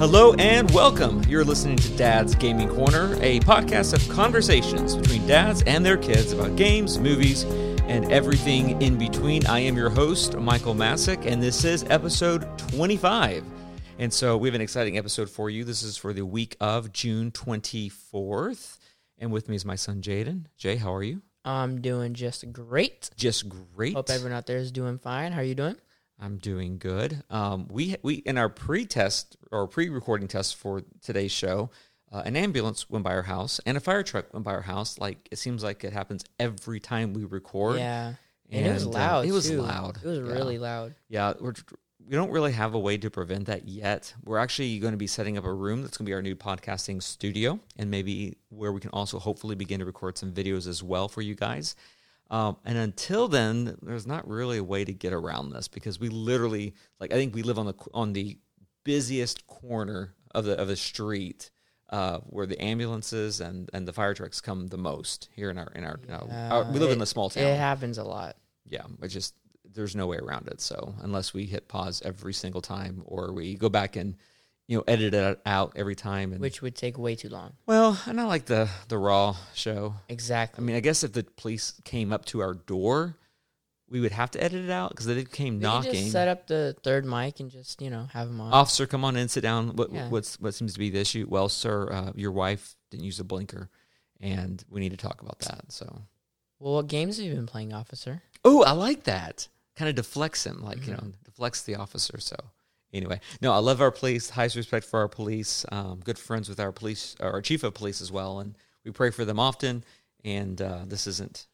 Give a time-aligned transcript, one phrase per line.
[0.00, 1.22] Hello and welcome.
[1.28, 6.32] You're listening to Dad's Gaming Corner, a podcast of conversations between dads and their kids
[6.32, 7.42] about games, movies,
[7.82, 9.46] and everything in between.
[9.46, 13.44] I am your host, Michael Masick, and this is episode 25.
[13.98, 15.64] And so we have an exciting episode for you.
[15.64, 18.78] This is for the week of June 24th.
[19.18, 20.46] And with me is my son, Jaden.
[20.56, 21.20] Jay, how are you?
[21.44, 23.10] I'm doing just great.
[23.16, 23.92] Just great.
[23.92, 25.32] Hope everyone out there is doing fine.
[25.32, 25.76] How are you doing?
[26.20, 27.22] I'm doing good.
[27.30, 31.70] Um, we we in our pre-test or pre-recording test for today's show,
[32.12, 34.98] uh, an ambulance went by our house and a fire truck went by our house.
[34.98, 37.78] Like it seems like it happens every time we record.
[37.78, 38.14] Yeah,
[38.50, 39.24] and, it was uh, loud.
[39.26, 39.62] it was too.
[39.62, 39.98] loud.
[40.02, 40.24] It was Yeah.
[40.34, 40.94] really loud.
[41.08, 41.54] Yeah, we're,
[42.06, 44.12] we don't really have a way to prevent that yet.
[44.24, 46.34] We're actually going to be setting up a room that's going to be our new
[46.36, 50.82] podcasting studio, and maybe where we can also hopefully begin to record some videos as
[50.82, 51.76] well for you guys.
[52.30, 56.08] Um, and until then, there's not really a way to get around this because we
[56.08, 58.38] literally, like, I think we live on the on the
[58.84, 61.50] busiest corner of the of the street.
[61.92, 65.72] Uh, where the ambulances and, and the fire trucks come the most here in our
[65.74, 68.04] in our, in our- our- we live in it- a small town It happens a
[68.04, 68.36] lot.
[68.64, 70.60] yeah, it just there's no way around it.
[70.60, 74.14] So unless we hit pause every single time, or we go back and
[74.70, 77.54] you know edit it out every time, and which would take way too long.
[77.66, 79.94] well, and I like the the raw show.
[80.08, 80.62] Exactly.
[80.62, 83.16] I mean, I guess if the police came up to our door,
[83.88, 85.90] we would have to edit it out because they came We knocking.
[85.92, 88.52] just set up the third mic and just you know have them on.
[88.52, 89.74] Officer, come on in, sit down.
[89.74, 90.08] What Yeah.
[90.08, 91.26] what's what seems to be the issue?
[91.28, 93.68] Well, sir, uh, your wife didn't use a blinker,
[94.20, 95.72] and we need to talk about that.
[95.72, 96.02] So,
[96.60, 98.22] Well, what games have you been playing, officer?
[98.44, 99.48] Oh, I like that.
[99.76, 101.06] Kind of deflects him, like you Mm-hmm.
[101.06, 102.20] know, deflects the officer.
[102.20, 102.36] So
[102.92, 104.30] anyway, no, I love our police.
[104.30, 105.64] Highest respect for our police.
[105.72, 109.10] Um, good friends with our police, our chief of police as well, and we pray
[109.10, 109.84] for them often.
[110.24, 111.46] And uh, this isn't.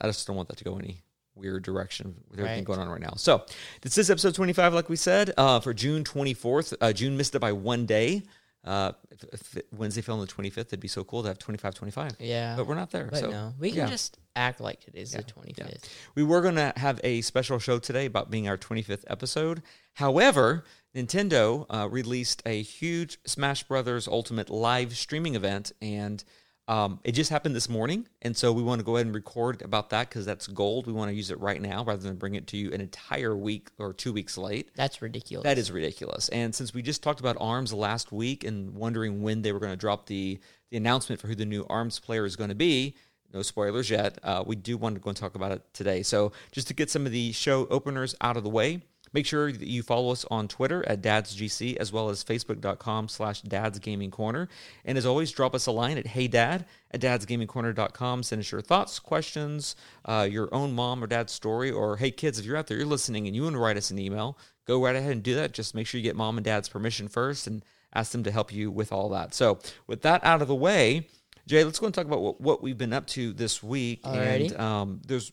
[0.00, 1.02] I just don't want that to go any
[1.34, 2.64] weird direction with everything Right.
[2.64, 3.14] going on right now.
[3.16, 3.44] So
[3.80, 6.72] this is episode twenty five, like we said, uh, for June twenty fourth.
[6.80, 8.22] Uh, June missed it by one day.
[8.64, 11.28] Uh, if, if it- Wednesday fell on the twenty fifth, it'd be so cool to
[11.28, 12.12] have 25, 25.
[12.20, 13.08] Yeah, But we're not there.
[13.10, 13.86] but so no, we can yeah.
[13.86, 15.88] just act like today's Yeah, the twenty fifth.
[16.14, 19.62] We were going to have a special show today about being our 25th episode.
[19.94, 20.64] However,
[20.94, 26.22] Nintendo uh, released a huge Smash Brothers Ultimate live streaming event, and
[26.72, 28.08] um, it just happened this morning.
[28.22, 30.86] And so we want to go ahead and record about that because that's gold.
[30.86, 33.36] We want to use it right now rather than bring it to you an entire
[33.36, 34.70] week or two weeks late.
[34.74, 35.44] That's ridiculous.
[35.44, 36.30] That is ridiculous.
[36.30, 39.72] And since we just talked about ARMS last week and wondering when they were going
[39.72, 40.40] to drop the,
[40.70, 42.96] the announcement for who the new ARMS player is going to be,
[43.34, 46.02] no spoilers yet, uh, we do want to go and talk about it today.
[46.02, 48.80] So just to get some of the show openers out of the way,
[49.12, 53.42] make sure that you follow us on Twitter at dadsgc as well as facebook.com slash
[53.42, 54.48] dadsgamingcorner.
[54.84, 58.22] And as always, drop us a line at heydad at dadsgamingcorner.com.
[58.22, 62.38] Send us your thoughts, questions, uh, your own mom or dad's story, or hey kids,
[62.38, 64.82] if you're out there, you're listening and you want to write us an email, go
[64.82, 65.52] right ahead and do that.
[65.52, 68.52] Just make sure you get mom and dad's permission first and ask them to help
[68.52, 69.34] you with all that.
[69.34, 71.08] So with that out of the way,
[71.46, 74.02] Jay, let's go and talk about what, what we've been up to this week.
[74.04, 74.52] Alrighty.
[74.52, 75.32] And um, there's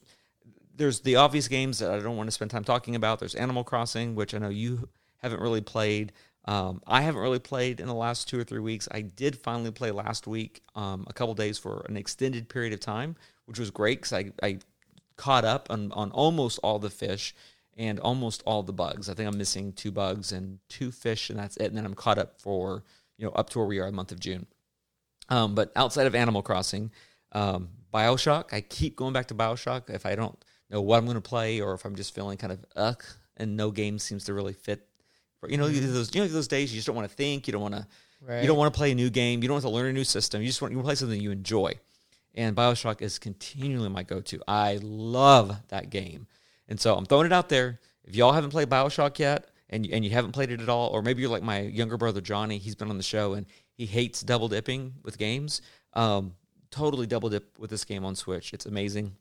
[0.79, 3.19] there's the obvious games that I don't want to spend time talking about.
[3.19, 6.13] There's Animal Crossing, which I know you haven't really played.
[6.45, 8.88] Um, I haven't really played in the last two or three weeks.
[8.90, 12.79] I did finally play last week, um, a couple days for an extended period of
[12.79, 14.59] time, which was great because I, I
[15.17, 17.35] caught up on, on almost all the fish
[17.78, 19.09] and almost all the bugs.
[19.09, 21.66] I think I'm missing two bugs and two fish, and that's it.
[21.66, 22.85] And then I'm caught up for
[23.17, 24.47] you know up to where we are the month of June.
[25.28, 26.91] Um, but outside of Animal Crossing,
[27.34, 29.90] um, Bioshock, I keep going back to Bioshock.
[29.90, 30.41] If I don't
[30.75, 33.03] know what I'm going to play, or if I'm just feeling kind of ugh,
[33.38, 34.85] and no game seems to really fit.
[35.47, 37.62] You know, those you know those days you just don't want to think, you don't
[37.62, 37.88] want to,
[38.22, 38.41] Right.
[38.41, 40.03] you don't want to play a new game, you don't want to learn a new
[40.03, 40.41] system.
[40.41, 41.74] You just want you want to play something you enjoy.
[42.35, 44.41] And Bioshock is continually my go-to.
[44.47, 46.28] I love that game,
[46.68, 47.79] and so I'm throwing it out there.
[48.03, 51.02] If y'all haven't played Bioshock yet, and and you haven't played it at all, or
[51.02, 54.22] maybe you're like my younger brother Johnny, he's been on the show and he hates
[54.22, 55.62] double dipping with games.
[55.94, 56.34] Um,
[56.69, 58.53] totally double dip with this game on Switch.
[58.53, 59.16] It's amazing.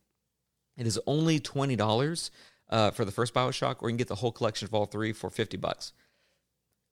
[0.79, 2.31] It is only twenty dollars
[2.71, 5.13] uh, for the first Bioshock, or you can get the whole collection of all three
[5.13, 5.93] for fifty bucks.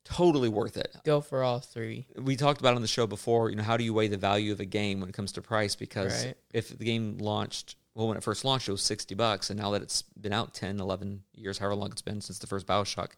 [0.04, 0.94] Totally worth it.
[1.04, 2.06] Go for all three.
[2.16, 3.50] We talked about on the show before.
[3.50, 5.42] You know, how do you weigh the value of a game when it comes to
[5.42, 5.74] price?
[5.74, 6.36] Because Right.
[6.54, 9.72] if the game launched, well, when it first launched, it was sixty bucks, and now
[9.72, 13.12] that it's been out 10, 11 years, however long it's been since the first Bioshock,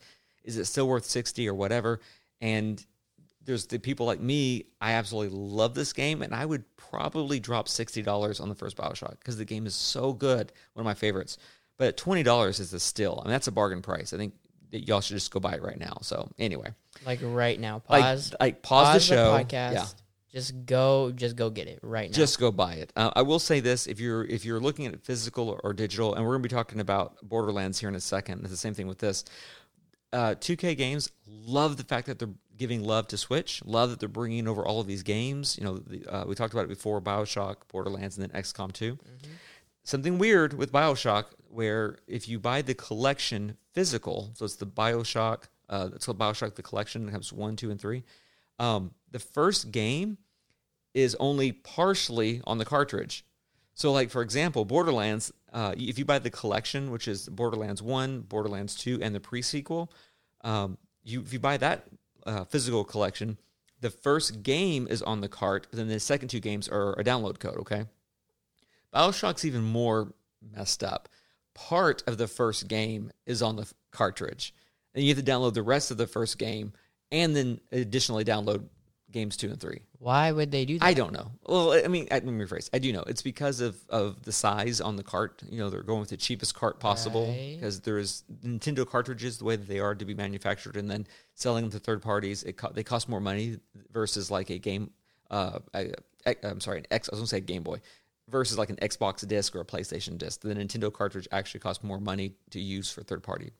[0.45, 2.01] is it still worth sixty or whatever?
[2.41, 2.83] And
[3.45, 4.65] there's the people like me.
[4.81, 8.77] I absolutely love this game, and I would probably drop sixty dollars on the first
[8.77, 10.53] Bioshock because the game is so good.
[10.75, 11.39] One of my favorites.
[11.79, 13.21] But twenty dollars is a still.
[13.23, 14.13] I mean, that's a bargain price.
[14.13, 14.35] I think
[14.71, 15.99] that y'all should just go buy it right now.
[16.03, 16.75] So anyway,
[17.07, 17.79] Like right now.
[17.79, 18.35] Pause.
[18.41, 19.33] like pause, the show.
[19.33, 19.73] podcast.
[19.73, 19.87] Yeah,
[20.31, 21.11] Just go.
[21.13, 22.15] Just go get it right now.
[22.17, 22.93] just go buy it.
[22.97, 26.15] Uh, I will say this: if you're if you're looking at physical or, or digital,
[26.15, 28.41] and we're going to be talking about Borderlands here in a second.
[28.41, 29.25] It's the same thing with this.
[30.13, 33.63] Uh, 2K games love the fact that they're giving love to Switch.
[33.65, 35.57] Love that they're bringing over all of these games.
[35.59, 38.99] You know, the, uh, we talked about it before: Bioshock, Borderlands, and then XCOM 2
[39.85, 45.45] Something weird with Bioshock, where if you buy the collection physical, so it's the Bioshock,
[45.71, 47.09] uh, it's called Bioshock the Collection.
[47.09, 48.05] It comes one, two, and three.
[48.59, 50.19] Um, the first game
[50.95, 53.25] is only partially on the cartridge.
[53.75, 58.23] So, like for example, Borderlands, uh, if you buy the collection, which is Borderlands One,
[58.23, 59.93] Borderlands Two, and the pre-sequel,
[60.43, 61.87] um, you if you buy that
[62.29, 63.39] uh, physical collection,
[63.81, 67.39] the first game is on the cart, then the second two games are a download
[67.39, 67.59] code.
[67.59, 67.87] Okay,
[68.95, 70.13] Bioshock's even more
[70.55, 71.09] messed up.
[71.55, 74.55] Part of the first game is on the f- cartridge,
[74.95, 76.73] and you have to download the rest of the first game,
[77.11, 78.69] and then additionally download
[79.11, 79.81] games two and three.
[79.99, 80.85] Why would they do that?
[80.85, 81.31] I don't know.
[81.47, 82.69] Well, I mean, I, let me rephrase.
[82.73, 83.03] I do know.
[83.07, 85.43] It's because of, of the size on the cart.
[85.51, 87.57] You know, they're going with the cheapest cart possible Right.
[87.59, 91.07] because there is Nintendo cartridges the way that they are to be manufactured, and then
[91.35, 92.43] selling them to third parties.
[92.45, 93.59] It co- they cost more money
[93.91, 94.91] versus like a game.
[95.31, 95.93] Uh, I,
[96.43, 97.09] I'm sorry, an X.
[97.09, 97.81] I was going to say Game Boy
[98.29, 100.43] versus like an Xbox disc or a PlayStation disc.
[100.43, 103.53] The Nintendo cartridge actually costs more money to use for third party,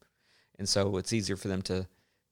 [0.59, 1.87] and so it's easier for them to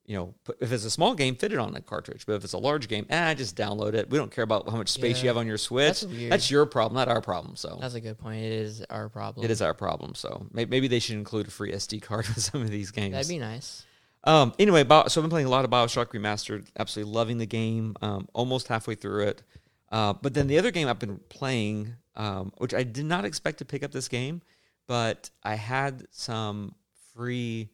[0.06, 2.25] you know, if it's a small game, fit it on a cartridge.
[2.26, 4.08] But if it's a large game, eh, just download it.
[4.08, 6.03] We don't care about how much space you have on your Switch.
[6.03, 6.29] That's.
[6.29, 7.56] That's your problem, not our problem.
[7.56, 8.43] So That's a good point.
[8.44, 9.44] It is our problem.
[9.44, 10.14] it is our problem.
[10.14, 13.12] So maybe they should include a free SD card with some of these games.
[13.12, 13.85] That'd be nice.
[14.25, 16.67] Um, anyway, Bio- so I've been playing a lot of Bioshock Remastered.
[16.79, 17.97] Absolutely loving the game.
[18.03, 19.43] Um, almost halfway through it.
[19.91, 23.58] Uh, but then the other game I've been playing, um, which I did not expect
[23.58, 24.43] to pick up this game,
[24.88, 26.75] but I had some
[27.14, 27.70] free,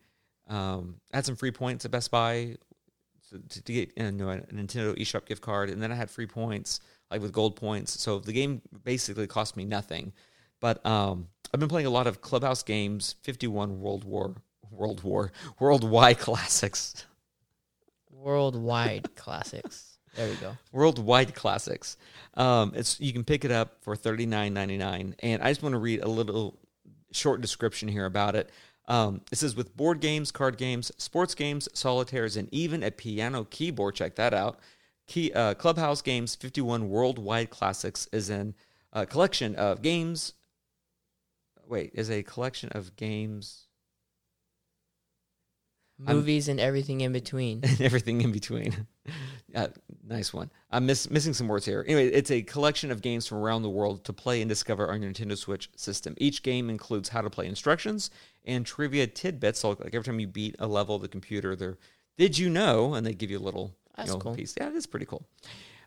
[0.53, 2.57] um, I had some free points at Best Buy
[3.31, 6.27] to, to, get you know, a Nintendo eShop gift card, and then I had free
[6.27, 7.99] points like with gold points.
[8.01, 10.13] So the game basically cost me nothing.
[10.61, 14.35] But um, I've been playing a lot of Clubhouse games, 51 World War,
[14.71, 17.07] World War, Worldwide Classics,
[18.11, 19.99] Worldwide classics.
[20.15, 20.57] There we go.
[20.71, 21.97] Worldwide Classics.
[22.35, 26.05] Um, it's you can pick it up for 39.99, and I just want to read
[26.05, 26.59] a little
[27.13, 28.51] short description here about it.
[28.93, 33.45] Um, it says with board games, card games, sports games, solitaires, and even a piano
[33.45, 33.95] keyboard.
[33.95, 34.59] Check that out.
[35.07, 38.55] Key, uh, Clubhouse Games 51 Worldwide Classics is an
[38.93, 40.35] uh, collection of games.
[41.67, 43.69] Wait, is a collection of games
[46.07, 47.61] I'm- Movies and everything in between.
[47.63, 48.87] and everything in between.
[49.55, 49.69] uh,
[50.07, 50.51] nice one.
[50.71, 51.85] I'm miss, missing some words here.
[51.87, 55.03] Anyway, it's a collection of games from around the world to play and discover on
[55.03, 56.15] your Nintendo Switch system.
[56.19, 58.11] Each game includes how to play instructions
[58.45, 59.61] and trivia tidbits.
[59.61, 61.79] So, like every time you beat a level of the computer, they're
[62.17, 62.95] did you know?
[62.95, 64.35] And they give you a little you know, cool.
[64.35, 64.55] piece.
[64.57, 65.27] Yeah, it is pretty cool.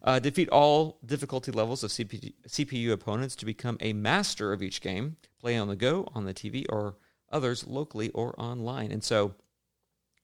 [0.04, 4.82] Uh, defeat all difficulty levels of CPU, CPU opponents to become a master of each
[4.82, 5.18] game.
[5.40, 6.96] Play on the go, on the TV, or
[7.32, 8.92] others locally or online.
[8.92, 9.34] And so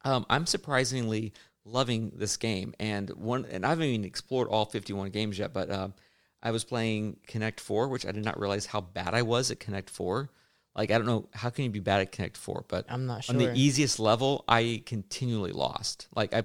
[0.04, 1.34] um, I'm surprisingly
[1.66, 5.54] loving this game, and one, and I haven't even explored all 51 games yet.
[5.54, 5.90] But uh,
[6.44, 9.60] I was playing Connect Four, which I did not realize how bad I was at
[9.60, 10.30] Connect Four.
[10.76, 13.30] Like I don't know how can you be bad at Connect Four, but I'm not
[13.30, 16.08] on the easiest level, I continually lost.
[16.16, 16.44] Like I,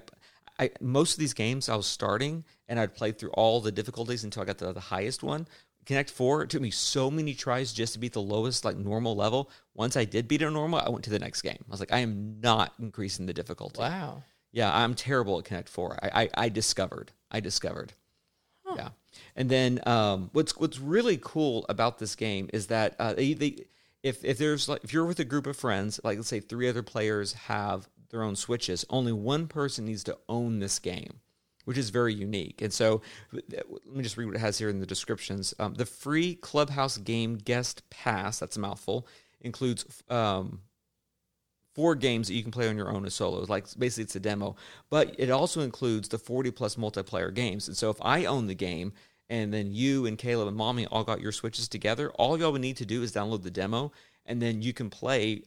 [0.59, 4.23] I most of these games I was starting, and I'd play through all the difficulties
[4.23, 5.47] until I got to the highest one.
[5.85, 9.15] Connect Four, it took me so many tries just to beat the lowest, like normal
[9.15, 9.49] level.
[9.73, 11.63] Once I did beat it normal, I went to the next game.
[11.65, 13.79] I was like, I am not increasing the difficulty.
[13.79, 14.23] Wow.
[14.51, 15.97] Yeah, I'm terrible at Connect Four.
[16.03, 17.11] I I, I discovered.
[17.31, 17.93] I discovered.
[18.75, 18.89] Yeah,
[19.37, 23.65] and then um, what's what's really cool about this game is that uh, they, they
[24.07, 26.69] if if there's like if you're with a group of friends, like let's say three
[26.69, 31.19] other players have their own switches, only one person needs to own this game,
[31.65, 32.61] which is very unique.
[32.61, 35.53] And so, let me just read what it has here in the descriptions.
[35.59, 39.07] Um, the free Clubhouse Game Guest Pass, that's a mouthful,
[39.41, 40.61] includes um,
[41.75, 43.49] four games that you can play on your own as solos.
[43.49, 44.55] Like basically, it's a demo,
[44.89, 47.67] but it also includes the 40 plus multiplayer games.
[47.67, 48.93] And so, if I own the game
[49.29, 52.61] and then you and Caleb and Mommy all got your switches together, all y'all would
[52.61, 53.91] need to do is download the demo,
[54.25, 55.43] and then you can play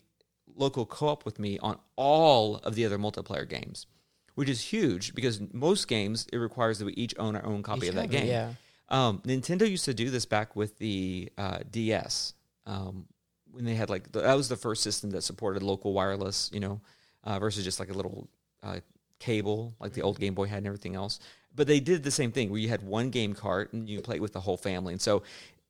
[0.56, 3.86] local co-op with me on all of the other multiplayer games,
[4.34, 7.82] which is huge because most games it requires that we each own our own copy
[7.86, 8.26] Each of that copy, game.
[8.26, 8.52] yeah.
[8.88, 12.34] Um, Nintendo used to do this back with the uh, DS
[12.66, 13.06] um,
[13.52, 16.58] when they had like the, that was the first system that supported local wireless, you
[16.60, 16.80] know,
[17.22, 18.28] uh, versus just like a little
[18.64, 18.80] uh,
[19.20, 21.20] cable like the old Game Boy had and everything else.
[21.60, 24.18] But they did the same thing where you had one game cart and you play
[24.18, 24.94] with the whole family.
[24.94, 25.22] And so,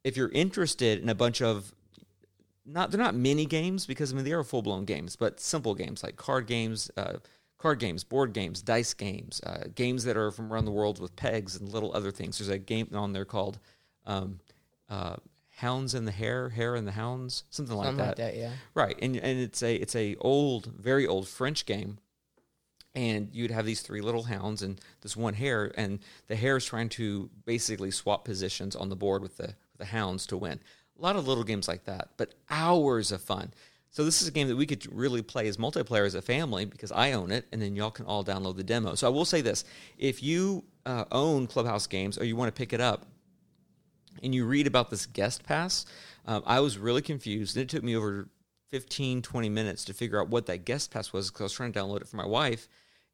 [0.05, 1.75] if you're interested in a bunch of
[2.65, 5.75] not they're not mini games because I mean they are full blown games, but simple
[5.75, 7.15] games like card games, uh,
[7.59, 11.17] card games, board games, dice games, uh, games that are from around the world with
[11.17, 12.39] pegs and little other things.
[12.39, 13.59] There's a game on there called
[14.07, 14.39] um,
[14.89, 15.17] uh,
[15.57, 18.07] Hounds and the Hare, Hare and the Hounds, something like Something that.
[18.11, 18.53] like that, yeah.
[18.75, 21.99] Right, and and it's a it's a old, very old French game,
[22.95, 26.65] and you'd have these three little hounds and this one hare, and the hare is
[26.65, 30.61] trying to basically swap positions on the board with the the hounds to win.
[30.99, 33.53] A lot of little games like that, but hours of fun.
[33.91, 36.65] So this is a game that we could really play as multiplayer as a family
[36.65, 38.95] because I own it, and then y'all can all download the demo.
[38.95, 39.65] So I will say this:
[39.99, 43.07] if you uh, own Clubhouse Games or you want to pick it up,
[44.23, 45.87] and you read about this guest pass,
[46.27, 47.57] um, I was really confused.
[47.57, 48.29] And it took me over
[48.71, 51.73] 15, 20 minutes to figure out what that guest pass was because I was trying
[51.73, 52.69] to download it for my wife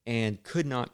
[0.07, 0.91] and could not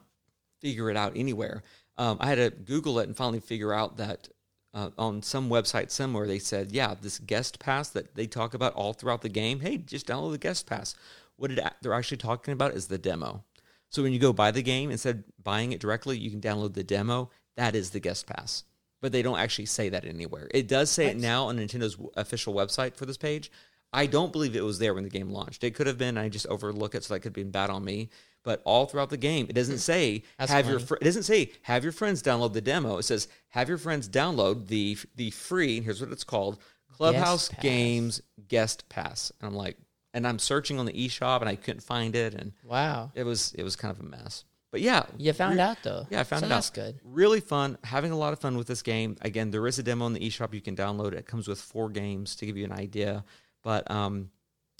[0.61, 1.63] figure it out anywhere.
[1.97, 4.29] Um, I had to Google it and finally figure out that
[4.73, 8.73] uh, on some website somewhere they said, yeah, this guest pass that they talk about
[8.73, 9.59] all throughout the game.
[9.59, 10.95] Hey, just download the guest pass.
[11.35, 13.43] What it, they're actually talking about is the demo.
[13.89, 16.73] So when you go buy the game, instead of buying it directly, you can download
[16.73, 17.29] the demo.
[17.57, 18.63] That is the guest pass.
[19.01, 20.47] But they don't actually say that anywhere.
[20.51, 23.51] It does say it now on Nintendo's official website for this page.
[23.91, 25.63] I don't believe it was there when the game launched.
[25.63, 26.17] It could have been.
[26.17, 28.09] I just overlook it, so that could have been bad on me.
[28.43, 31.51] But all throughout the game, it doesn't say That's have your fr- it doesn't say
[31.63, 32.97] have your friends download the demo.
[32.97, 35.77] It says have your friends download the the free.
[35.77, 36.59] And here's what it's called:
[36.91, 37.49] Clubhouse.
[37.61, 39.31] Games Guest Pass.
[39.39, 39.77] And I'm like,
[40.13, 43.11] and I'm searching on the eShop and I couldn't find it, and Wow.
[43.15, 44.43] it was it was kind of a mess.
[44.71, 46.07] But yeah, You found re- out though.
[46.09, 46.73] Yeah, I found so it That's out.
[46.73, 46.99] good.
[47.03, 47.77] Really fun.
[47.83, 49.15] Having a lot of fun with this game.
[49.21, 51.13] Again, there is a demo in the eShop you can download.
[51.13, 53.23] It comes with four games to give you an idea.
[53.61, 54.31] But um,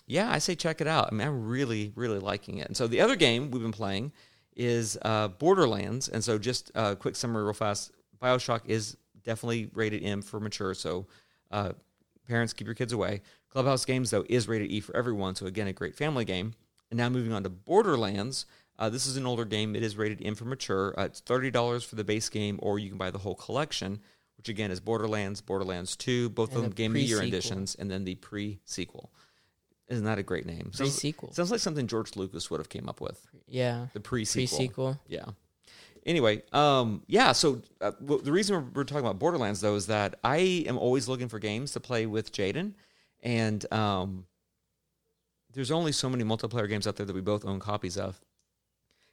[0.05, 1.10] yeah, I say check it out.
[1.12, 2.67] I mean, I'm really, really liking it.
[2.67, 4.12] And so the other game we've been playing
[4.55, 6.10] is uh, Borderlands.
[6.10, 7.91] And so just a quick summary, real fast.
[8.22, 10.74] Bioshock is definitely rated M for mature.
[10.74, 11.07] So
[11.51, 11.74] uh,
[12.27, 13.22] parents keep your kids away.
[13.50, 15.36] Clubhouse Games though is rated E for everyone.
[15.36, 16.53] So again, a great family game.
[16.91, 18.45] And now moving on to Borderlands.
[18.77, 19.75] Uh, this is an older game.
[19.75, 20.93] It is rated M for mature.
[20.98, 24.00] Uh, it's thirty dollars for the base game, or you can buy the whole collection,
[24.38, 27.22] which again is Borderlands, Borderlands Two, both And of them the Game of the Year
[27.22, 29.12] editions, and then the pre-sequel.
[29.90, 30.72] Isn't that a great name?
[30.74, 31.34] Sounds, Pre-sequel.
[31.34, 33.25] sounds like something George Lucas would have came up with.
[33.48, 33.88] Yeah.
[33.94, 34.58] The pre-sequel.
[34.58, 35.02] Pre-sequel.
[35.08, 35.25] Yeah.
[36.06, 37.32] Anyway, um, yeah.
[37.32, 40.38] So uh, w- the reason we're, we're talking about Borderlands though is that I
[40.68, 42.74] am always looking for games to play with Jaden,
[43.22, 44.25] and um,
[45.54, 48.20] there's only so many multiplayer games out there that we both own copies of.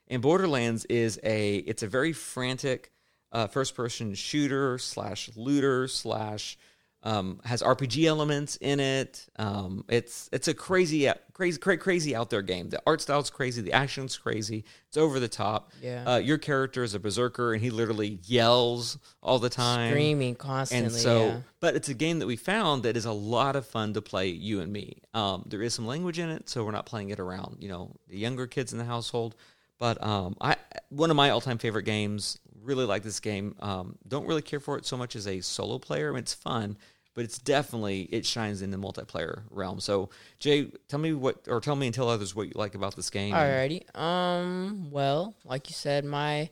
[0.09, 2.91] And Borderlands is a it's a very frantic
[3.31, 6.59] uh, first person shooter slash looter slash
[7.03, 9.27] um, has RPG elements in it.
[9.37, 12.69] Um, it's it's a crazy crazy cra- crazy out there game.
[12.69, 14.65] The art style's crazy, the action's crazy.
[14.89, 15.73] It's over the top.
[15.81, 16.05] Yeah.
[16.05, 19.93] Uh, your character is a berserker and he literally yells all the time.
[19.93, 20.87] Screaming constantly.
[20.87, 21.37] And so, yeah.
[21.61, 24.29] but it's a game that we found that is a lot of fun to play,
[24.29, 25.01] you and me.
[25.15, 27.97] Um, there is some language in it, so we're not playing it around, you know,
[28.09, 29.35] the younger kids in the household.
[29.81, 30.55] But um, I,
[30.91, 32.39] one of my all-time favorite games.
[32.63, 33.57] Really like this game.
[33.61, 36.11] Um, don't really care for it so much as a solo player.
[36.11, 36.77] I mean, it's fun,
[37.15, 39.81] but it's definitely it shines in the multiplayer realm.
[39.81, 42.97] So, Jay, tell me what, or tell me and tell others what you like about
[42.97, 43.33] this game.
[43.35, 43.99] Alrighty.
[43.99, 44.91] Um.
[44.91, 46.51] Well, like you said, my.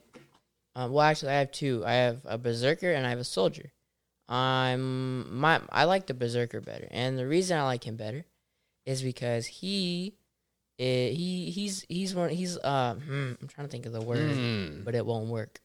[0.75, 1.85] Um, well, actually, I have two.
[1.85, 3.71] I have a berserker and I have a soldier.
[4.31, 5.61] I'm my.
[5.69, 8.25] I like the berserker better, and the reason I like him better
[8.87, 10.15] is because he,
[10.79, 12.95] eh, he he's he's one he's uh.
[12.95, 14.85] Hmm, I'm trying to think of the word, Mm.
[14.85, 15.61] but it won't work.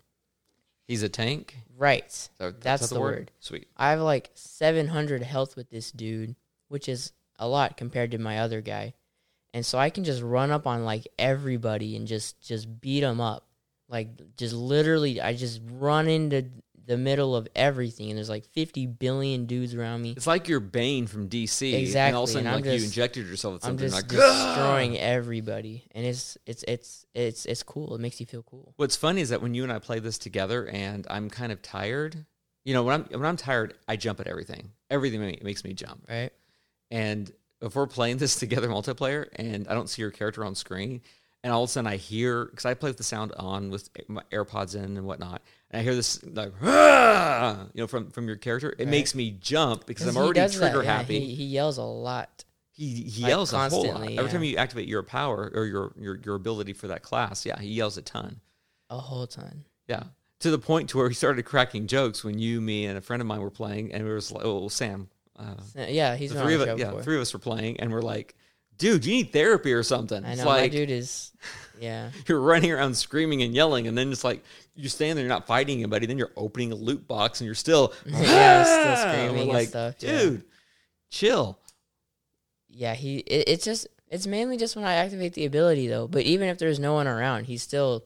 [0.88, 1.56] He's a tank.
[1.78, 2.12] Right.
[2.12, 3.32] So That's that the word.
[3.40, 3.68] Sweet.
[3.78, 6.36] I have like 700 health with this dude,
[6.68, 8.94] which is a lot compared to my other guy.
[9.54, 13.22] And so I can just run up on like everybody and just just beat them
[13.22, 13.48] up.
[13.88, 16.46] Like just literally I just run into
[16.86, 20.12] the middle of everything and there's like 50 billion dudes around me.
[20.12, 21.74] It's like you're Bane from DC.
[21.74, 22.08] Exactly.
[22.08, 23.96] And all of a sudden, I'm like you just- injected yourself with I'm something just
[23.96, 27.96] like destroying everybody and it's it's it's it's it's cool.
[27.96, 28.74] It makes you feel cool.
[28.78, 31.62] What's funny is that when you and I play this together, and I'm kind of
[31.62, 32.26] tired.
[32.66, 34.72] You know, when I'm when I'm tired, I jump at everything.
[34.90, 36.06] Everything makes me jump.
[36.10, 36.32] Right?
[36.92, 41.02] And if we're playing this together multiplayer, and I don't see your character on screen,
[41.44, 43.90] and all of a sudden I hear because I play with the sound on with
[44.08, 45.42] my AirPods in and whatnot,
[45.74, 48.88] and I hear this like you know from from your character, it Right.
[48.88, 51.20] makes me jump because I'm already does that, trigger yeah, happy.
[51.20, 52.44] He, he yells a lot.
[52.76, 53.92] He, he Like, yells a whole lot.
[53.92, 57.46] constantly, Every time you activate your power or your, your your ability for that class,
[57.46, 58.40] yeah, he yells a ton.
[58.90, 59.66] A whole ton.
[59.88, 60.04] Yeah,
[60.40, 63.22] to the point to where he started cracking jokes when you, me, and a friend
[63.22, 66.42] of mine were playing, and it was like, oh, Sam, uh, Yeah, he's the been
[66.42, 68.34] on three of show us, yeah, three of us were playing, and we're like,
[68.78, 70.24] dude, you need therapy or something.
[70.26, 71.32] I It's know like that dude is,
[71.80, 74.44] yeah, you're running around screaming and yelling, and then it's like
[74.76, 77.56] you stand there, you're not fighting anybody, then you're opening a loot box, and you're
[77.56, 80.20] still, Yeah, still "Ah!" screaming and like, stuff, yeah.
[80.20, 80.44] dude,
[81.10, 81.60] chill.
[82.70, 82.94] yeah.
[82.96, 86.08] He, it, it's just, it's mainly just when I activate the ability though.
[86.08, 88.04] But even if there's no one around, he still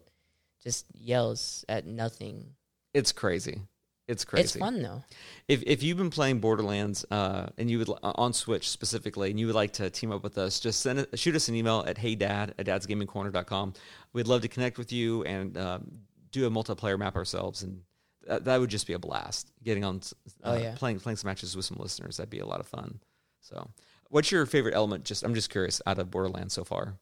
[0.63, 2.51] just yells at nothing.
[2.93, 3.61] It's crazy.
[4.07, 4.43] It's crazy.
[4.43, 5.03] It's fun though.
[5.49, 9.37] If if you've been playing Borderlands uh, and you would li- on Switch specifically, and
[9.39, 11.83] you would like to team up with us, just send it, shoot us an email
[11.85, 13.73] at heydad at dadsgamingcorner.com.
[14.13, 15.91] We'd love to connect with you and um,
[16.37, 17.81] do a multiplayer map ourselves, and
[18.25, 19.51] that, that would just be a blast.
[19.63, 20.01] Getting on,
[20.43, 20.75] uh, Oh, yeah.
[20.75, 22.99] playing playing some matches with some listeners, that'd be a lot of fun.
[23.41, 23.69] So,
[24.09, 25.03] what's your favorite element?
[25.05, 26.95] Just I'm just curious out of Borderlands so far.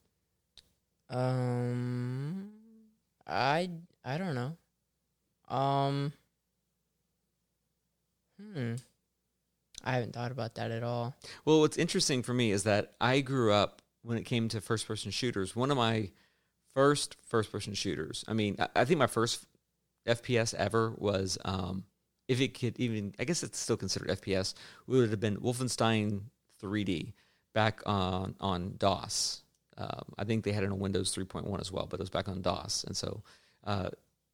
[1.10, 2.50] Um,
[3.28, 3.70] I
[4.04, 4.58] I don't know.
[5.48, 6.14] Um,
[8.42, 8.76] hmm.
[9.84, 11.16] I haven't thought about that at all.
[11.46, 14.88] Well, what's interesting for me is that I grew up when it came to first
[14.88, 15.56] person shooters.
[15.56, 16.10] One of my
[16.76, 18.24] first first person shooters.
[18.28, 19.46] I mean, I, I think my first
[20.08, 21.86] FPS ever was, um,
[22.28, 24.54] if it could even, I guess it's still considered FPS,
[24.86, 26.22] would have been Wolfenstein
[26.62, 27.14] 3D
[27.54, 29.42] back on on DOS.
[29.78, 32.30] Um, I think they had it on Windows 3.1 as well, but it was back
[32.30, 33.24] on DOS, and so.
[33.64, 33.90] Uh,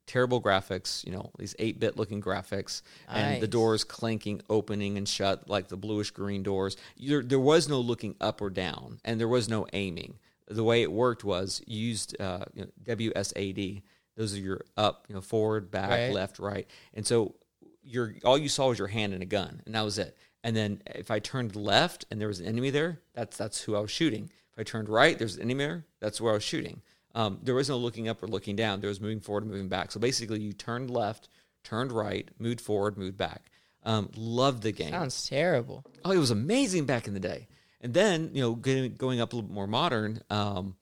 [0.07, 5.47] terrible graphics, you know, these 8-bit looking graphics and the doors clanking, opening and shut
[5.47, 6.75] like the bluish green doors.
[6.99, 10.15] There, there was no looking up or down, and there was no aiming.
[10.51, 13.81] The way it worked was you used uh, you know, WSAD.
[14.17, 16.11] Those are your up, you know, forward, back, Right.
[16.11, 17.35] left, right, and so
[17.83, 20.17] your all you saw was your hand and a gun, and that was it.
[20.43, 23.75] And then if I turned left and there was an enemy there, that's that's who
[23.75, 24.29] I was shooting.
[24.53, 26.81] If I turned right, there's an enemy there, that's where I was shooting.
[27.15, 28.81] Um, there was no looking up or looking down.
[28.81, 29.91] There was moving forward, and moving back.
[29.91, 31.29] So basically, you turned left,
[31.63, 33.49] turned right, moved forward, moved back.
[33.83, 34.91] Um, loved the game.
[34.91, 35.83] Sounds terrible.
[36.05, 37.47] Oh, it was amazing back in the day.
[37.81, 40.75] And then, you know, getting, going up a little bit more modern, um,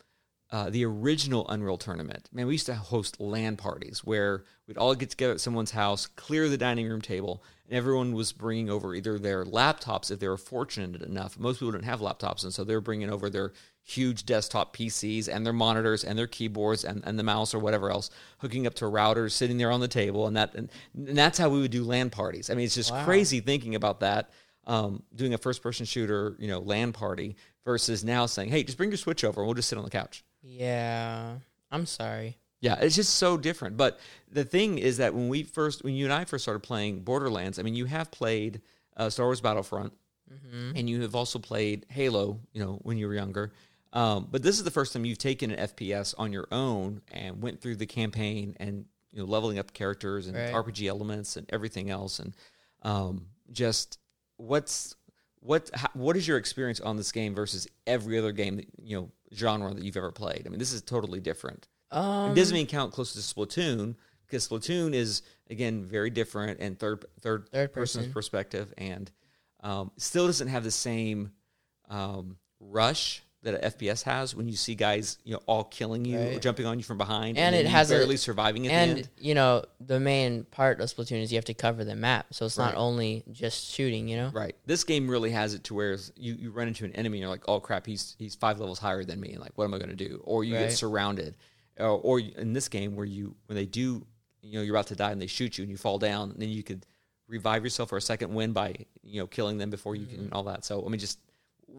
[0.52, 2.28] uh, the original Unreal Tournament.
[2.34, 6.08] Man, we used to host LAN parties where we'd all get together at someone's house,
[6.08, 10.28] clear the dining room table, and everyone was bringing over either their laptops if they
[10.28, 11.38] were fortunate enough.
[11.40, 13.54] Most people didn't have laptops, and so they were bringing over their
[13.84, 17.92] huge desktop PCs and their monitors and their keyboards and, and the mouse or whatever
[17.92, 21.38] else, hooking up to routers, sitting there on the table, and that and, and that's
[21.38, 22.50] how we would do LAN parties.
[22.50, 23.06] I mean, it's just Wow.
[23.06, 24.32] crazy thinking about that
[24.70, 27.36] um, doing a first person shooter, you know, LAN party
[27.66, 29.90] versus now saying, hey, just bring your Switch over and we'll just sit on the
[29.90, 30.24] couch.
[30.42, 31.36] Yeah,
[31.72, 32.38] I'm sorry.
[32.62, 33.76] Yeah, it's just so different.
[33.78, 34.00] But
[34.32, 37.58] the thing is that when we first, when you and I first started playing Borderlands,
[37.60, 38.62] I mean, you have played
[38.96, 39.94] uh, Star Wars Battlefront
[40.32, 40.78] Mm-hmm.
[40.78, 43.52] and you have also played Halo, you know, when you were younger.
[43.94, 47.42] Um, but this is the first time you've taken an FPS on your own and
[47.42, 50.54] went through the campaign and you know leveling up characters and Right.
[50.54, 52.20] RPG elements and everything else.
[52.20, 52.36] And
[52.84, 53.98] um, just
[54.40, 54.96] what's
[55.42, 58.98] what how, what is your experience on this game versus every other game that you
[58.98, 60.44] know genre that you've ever played?
[60.46, 61.68] I mean, this is totally different.
[61.92, 66.78] Um, it doesn't even count close to Splatoon because Splatoon is again very different and
[66.80, 68.14] third third, Third person's person.
[68.14, 69.12] perspective and
[69.62, 71.32] um, still doesn't have the same
[71.90, 76.20] um, rush that an FPS has when you see guys you know all killing you
[76.20, 76.42] or Right.
[76.42, 78.98] jumping on you from behind And then it has a- barely surviving at the and
[79.00, 79.10] end.
[79.18, 82.46] you know the main part of Splatoon is you have to cover the map, so
[82.46, 82.66] it's Right.
[82.66, 84.08] not only just shooting.
[84.08, 84.56] You know, Right.
[84.66, 87.30] This game really has it to where you, you run into an enemy and you're
[87.30, 89.32] like, oh crap, he's he's five levels higher than me.
[89.32, 90.22] And like, what am I going to do?
[90.26, 91.36] Or you get surrounded.
[91.78, 94.06] Or, or in this game where you when they do,
[94.42, 96.42] you know, you're about to die and they shoot you and you fall down, and
[96.42, 96.86] then you could
[97.30, 100.24] revive yourself for a second win by you know killing them before you mm-hmm.
[100.26, 100.66] can all that.
[100.66, 101.20] So I mean, just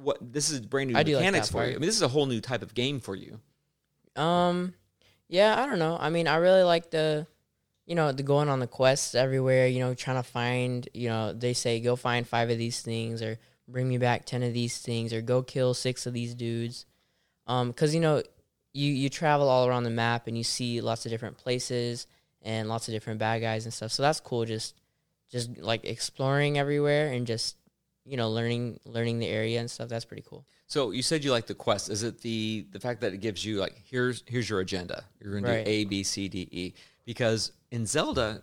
[0.03, 0.97] what this is brand new.
[0.97, 1.71] I like mechanics that for you.
[1.71, 3.41] I mean, this is a whole new type of game for you.
[4.17, 4.75] Um,
[5.29, 5.97] yeah, I don't know.
[5.99, 7.27] I mean, I really like the,
[7.87, 9.67] you know, the going on the quests everywhere.
[9.67, 10.89] You know, trying to find.
[10.95, 14.43] You know, they say go find five of these things, or bring me back ten
[14.43, 16.87] of these things, or go kill six of these dudes.
[17.47, 18.23] Um, because you know,
[18.73, 22.07] you you travel all around the map and you see lots of different places
[22.43, 23.93] and lots of different bad guys and stuff.
[23.93, 24.45] So that's cool.
[24.45, 24.75] Just
[25.31, 27.57] just like exploring everywhere and just
[28.05, 29.89] you know learning learning the area and stuff.
[29.89, 30.45] That's pretty cool.
[30.67, 31.91] So you said you like the quest.
[31.91, 35.05] Is it the the fact that it gives you like here's here's your agenda.
[35.21, 35.65] You're going to Right.
[35.65, 38.43] do A B C D E because in Zelda,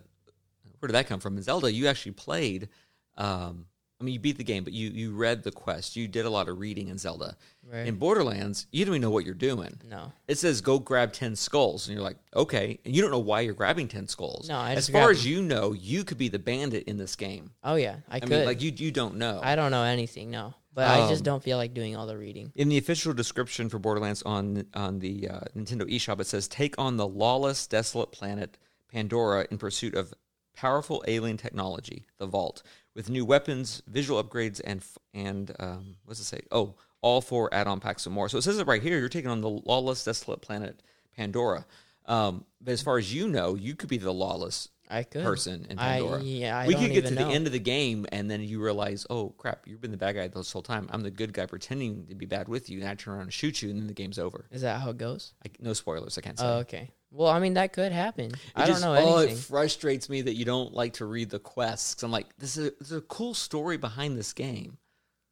[0.80, 1.38] where did that come from?
[1.38, 2.70] In Zelda, you actually played.
[3.18, 3.66] Um,
[4.00, 5.96] I mean, you beat the game, but you you read the quest.
[5.96, 7.36] You did a lot of reading in Zelda.
[7.64, 7.88] Right.
[7.88, 9.80] In Borderlands, you don't even know what you're doing.
[9.90, 10.12] no.
[10.28, 13.42] It says go grab ten skulls, and you're like, okay, and you don't know why
[13.42, 14.48] you're grabbing ten skulls.
[14.48, 17.52] No, I as far as you know, you could be the bandit in this game.
[17.64, 18.30] Oh yeah, I, I, could.
[18.30, 19.40] mean, like you you don't know.
[19.44, 20.54] I don't know anything, no.
[20.76, 22.52] But I just Um, don't feel like doing all the reading.
[22.54, 26.76] In the official description for Borderlands on on the uh, Nintendo eShop, it says, "Take
[26.78, 28.60] on the lawless, desolate planet
[28.92, 30.14] Pandora in pursuit of
[30.56, 32.62] powerful alien technology, the Vault,
[32.98, 34.84] with new weapons, visual upgrades, and
[35.14, 36.42] and um, what's it say?
[36.52, 39.00] Oh, all four add-on packs and more." So it says it right here.
[39.00, 40.82] You're taking on the lawless, desolate planet
[41.16, 41.66] Pandora.
[42.08, 45.24] Um, but as far as you know, you could be the lawless I could.
[45.24, 46.22] person in I Pandora.
[46.24, 46.58] yeah.
[46.58, 47.28] I we could get to know.
[47.28, 50.16] the end of the game and then you realize, oh crap, you've been the bad
[50.16, 50.88] guy this whole time.
[50.92, 53.34] I'm the good guy pretending to be bad with you, and I turn around and
[53.34, 54.46] shoot you, and then the game's over.
[54.52, 55.34] Is that how it goes?
[55.46, 56.46] I, no spoilers, I can't say.
[56.46, 56.92] Oh, okay.
[57.12, 58.32] Well, I mean that could happen.
[58.32, 59.38] It I don't just- know Oh, anything.
[59.38, 61.96] it frustrates me that you don't like to read the quests.
[61.96, 64.78] 'Cause I'm like, this is, a, this is a cool story behind this game.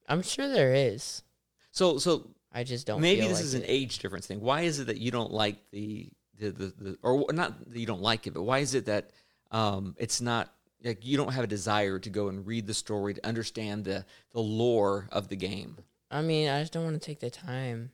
[0.07, 1.23] I'm sure there is.
[1.71, 3.01] So, so I just don't.
[3.01, 4.39] maybe this like is an age difference thing.
[4.39, 7.85] Why is it that you don't like the the, the, the or not that you
[7.85, 9.11] don't like it, but why is it that
[9.51, 13.13] um, it's not like you don't have a desire to go and read the story
[13.15, 15.77] to understand the the lore of the game?
[16.11, 17.91] I mean, I just don't want to take the time.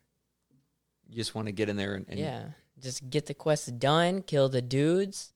[1.10, 2.46] You just want to get in there and, and yeah,
[2.82, 5.34] just get the quest done, kill the dudes,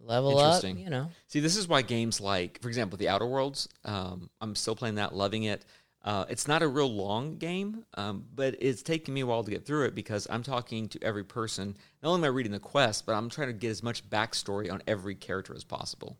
[0.00, 0.62] level up.
[0.62, 1.10] You know.
[1.26, 3.68] See, this is why games like, for example, the Outer Worlds.
[3.84, 5.64] Um, I'm still playing that, loving it.
[6.04, 9.50] Uh, it's not a real long game, um, but it's taking me a while to
[9.50, 11.76] get through it because I'm talking to every person.
[12.02, 14.72] Not only am I reading the quest, but I'm trying to get as much backstory
[14.72, 16.16] on every character as possible.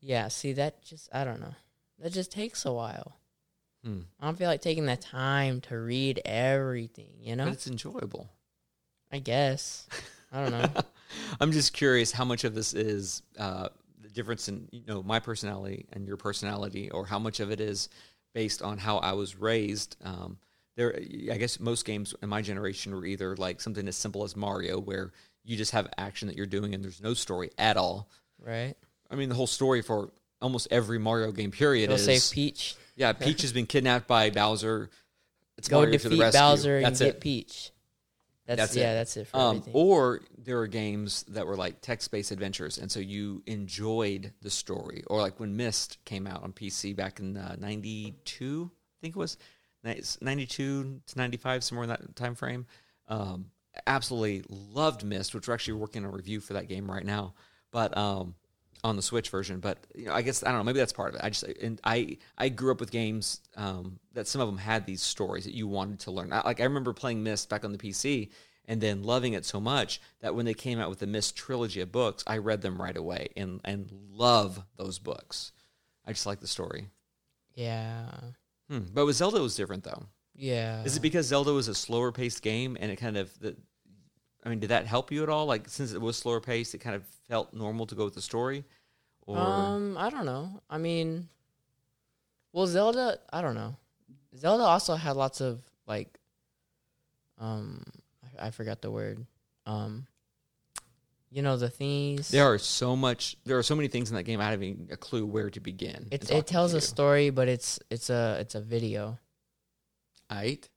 [0.00, 0.28] Yeah.
[0.28, 1.54] See, that just I don't know.
[2.00, 3.16] That just takes a while.
[3.84, 4.00] Hmm.
[4.18, 7.14] I don't feel like taking the time to read everything.
[7.20, 7.44] You know.
[7.44, 8.28] But it's enjoyable.
[9.12, 9.86] I guess.
[10.32, 10.82] I don't know.
[11.40, 13.68] I'm just curious how much of this is uh,
[14.02, 17.60] the difference in you know my personality and your personality, or how much of it
[17.60, 17.88] is
[18.34, 19.96] based on how I was raised.
[20.04, 20.38] Um,
[20.76, 20.96] there,
[21.30, 24.78] I guess most games in my generation were either like something as simple as Mario,
[24.78, 25.12] where
[25.44, 28.08] you just have action that you're doing and there's no story at all.
[28.44, 28.74] right.
[29.10, 32.76] I mean, the whole story for almost every Mario game period Go is save Peach.
[32.94, 34.88] yeah, Peach has been kidnapped by Bowser.
[35.58, 36.32] It's Go Mario defeat.
[36.32, 37.20] Bowser and That's get it.
[37.20, 37.72] Peach.
[38.46, 38.80] That's, That's it.
[38.80, 38.94] yeah.
[38.94, 39.74] That's it for Um, everything.
[39.76, 45.04] or there are games that were like text-based adventures, and so you enjoyed the story.
[45.06, 49.18] Or like when Myst came out on PC back in uh, '92, I think it
[49.18, 49.36] was
[49.84, 52.66] '92 to '95, somewhere in that time frame.
[53.08, 53.50] Um,
[53.86, 57.34] absolutely loved Myst, which we're actually working on a review for that game right now.
[57.70, 58.34] But um,
[58.82, 60.64] on the Switch version, but you know, I guess I don't know.
[60.64, 61.20] Maybe that's part of it.
[61.24, 64.86] I just and I I grew up with games um, that some of them had
[64.86, 66.32] these stories that you wanted to learn.
[66.32, 68.30] I, like I remember playing Myst back on the PC
[68.66, 71.80] and then loving it so much that when they came out with the Myst trilogy
[71.80, 75.52] of books, I read them right away and and love those books.
[76.06, 76.88] I just like the story.
[77.54, 78.10] yeah.
[78.68, 78.84] Hmm.
[78.94, 80.04] But with Zelda, it was different though.
[80.34, 80.84] Yeah.
[80.84, 83.56] Is it because Zelda was a slower paced game and it kind of the
[84.44, 85.46] I mean, did that help you at all?
[85.46, 88.22] Like since it was slower paced, it kind of felt normal to go with the
[88.22, 88.64] story?
[89.26, 90.62] Or Um, I don't know.
[90.68, 91.28] I mean,
[92.52, 93.18] well, Zelda.
[93.32, 93.76] I don't know.
[94.36, 96.18] Zelda also had lots of like,
[97.38, 97.84] um,
[98.38, 99.26] I, I forgot the word.
[99.66, 100.06] Um,
[101.30, 102.28] you know the things.
[102.28, 103.36] There are so much.
[103.44, 104.40] There are so many things in that game.
[104.40, 106.08] I haven't even a clue where to begin.
[106.10, 109.18] It it tells a story, but it's it's a it's a video.
[110.30, 110.68] Right?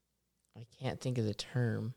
[0.56, 1.96] I can't think of the term.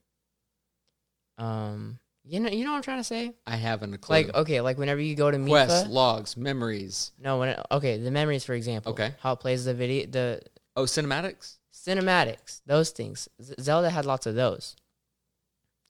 [1.38, 3.34] Um, you know you know what I'm trying to say.
[3.46, 4.14] I haven't a clue.
[4.16, 7.12] Like okay, like whenever you go to Mipha, quests, logs, memories.
[7.18, 8.92] no, when it, okay, the memories for example.
[8.92, 9.14] Okay.
[9.20, 10.42] how it plays the video, the
[10.76, 11.56] Oh, cinematics.
[11.72, 13.28] Cinematics, those things.
[13.40, 14.74] Z- Zelda had lots of those,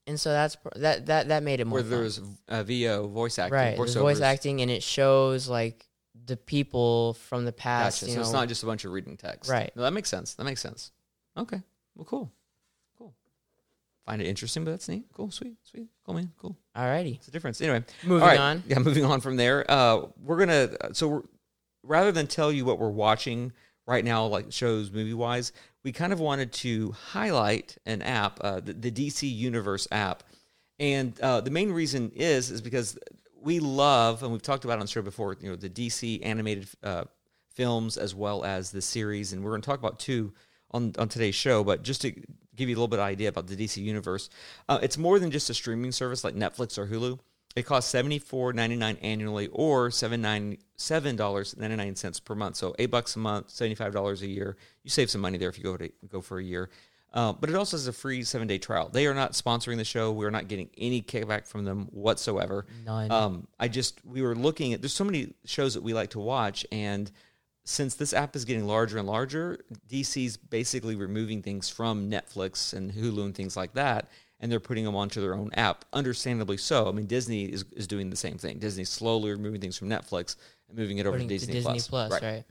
[0.05, 1.91] and so that's that that that made it more Where fun.
[1.91, 3.77] there's uh, VO voice acting, right.
[3.77, 3.99] Voiceovers.
[3.99, 5.87] voice acting, and it shows like
[6.25, 8.01] the people from the past.
[8.01, 8.05] Gotcha.
[8.07, 9.49] You So know, it's not just a bunch of reading text.
[9.49, 9.71] Right.
[9.75, 10.35] No, that makes sense.
[10.35, 10.91] That makes sense.
[11.35, 11.61] Okay.
[11.95, 12.05] Well.
[12.05, 12.31] Cool.
[14.07, 15.03] Find it interesting, but that's neat.
[15.13, 15.31] Cool.
[15.31, 15.57] Sweet.
[15.63, 15.89] Sweet.
[16.05, 16.31] Cool, man.
[16.37, 16.57] Cool.
[16.73, 17.17] alrighty.
[17.17, 17.59] It's a difference.
[17.59, 17.83] Anyway.
[18.03, 18.39] Moving All right.
[18.39, 18.63] on.
[18.65, 19.69] Yeah, moving on from there.
[19.69, 21.21] Uh, we're gonna so we're,
[21.83, 23.51] rather than tell you what we're watching
[23.85, 25.51] right now, like shows movie wise,
[25.83, 30.23] we kind of wanted to highlight an app, uh, the, the DC Universe app,
[30.79, 32.97] and uh, the main reason is is because
[33.41, 36.25] we love, and we've talked about it on the show before, you know, the DC
[36.25, 37.03] animated uh,
[37.53, 40.31] films as well as the series, and we're going to talk about two
[40.71, 41.61] on on today's show.
[41.61, 42.13] But just to
[42.57, 44.29] give you a little bit of idea about the DC universe,
[44.67, 47.19] uh, it's more than just a streaming service like Netflix or Hulu.
[47.55, 52.19] It costs seventy four ninety nine annually, or seven nine seven dollars ninety nine cents
[52.19, 52.55] per month.
[52.55, 54.57] So eight bucks a month, seventy five dollars a year.
[54.83, 56.69] You save some money there if you go to go for a year.
[57.13, 58.89] Uh, but it also has a free seven day trial.
[58.89, 60.11] They are not sponsoring the show.
[60.11, 62.67] We are not getting any kickback from them whatsoever.
[62.85, 63.11] None.
[63.11, 64.81] Um, I just we were looking at.
[64.81, 67.09] There's so many shows that we like to watch, and
[67.67, 72.93] since this app is getting larger and larger, DC's basically removing things from Netflix and
[72.93, 75.83] Hulu and things like that, and they're putting them onto their own app.
[75.91, 76.87] Understandably so.
[76.87, 78.59] I mean, Disney is, is doing the same thing.
[78.59, 80.37] Disney's slowly removing things from Netflix
[80.69, 81.87] and moving it over to Putting to Disney, Disney Plus.
[81.89, 82.45] Plus, right?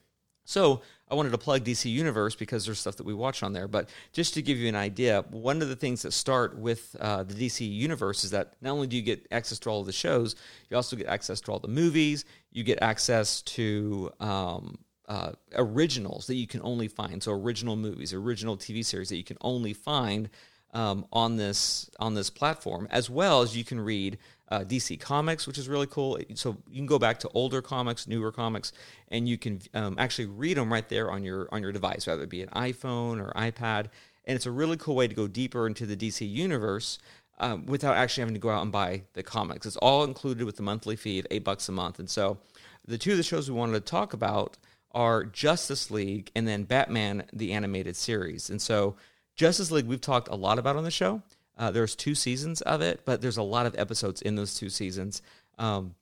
[0.44, 3.66] So I wanted to plug DC Universe because there's stuff that we watch on there.
[3.66, 7.22] But just to give you an idea, one of the things that start with uh,
[7.22, 9.92] the DC Universe is that not only do you get access to all of the
[9.92, 10.36] shows,
[10.68, 12.26] you also get access to all the movies.
[12.52, 17.22] You get access to um, uh, originals that you can only find.
[17.22, 20.28] So original movies, original TV series that you can only find.
[20.76, 24.18] um, on this on this platform, as well as you can read
[24.50, 26.18] uh, DC Comics, which is really cool.
[26.34, 28.72] So you can go back to older comics, newer comics,
[29.08, 32.22] and you can um, actually read them right there on your on your device, whether
[32.22, 33.86] it be an iPhone or iPad.
[34.26, 36.98] And it's a really cool way to go deeper into the DC universe
[37.38, 39.66] um, without actually having to go out and buy the comics.
[39.66, 42.00] It's all included with the monthly fee of eight bucks a month.
[42.00, 42.38] And so
[42.86, 44.56] the two of the shows we wanted to talk about
[44.92, 48.50] are Justice League and then Batman the animated series.
[48.50, 48.96] And so
[49.34, 51.22] Justice League we've talked a lot about on the show.
[51.58, 54.68] Uh, there's two seasons of it, but there's a lot of episodes in those two
[54.68, 55.22] seasons.
[55.58, 55.94] Um,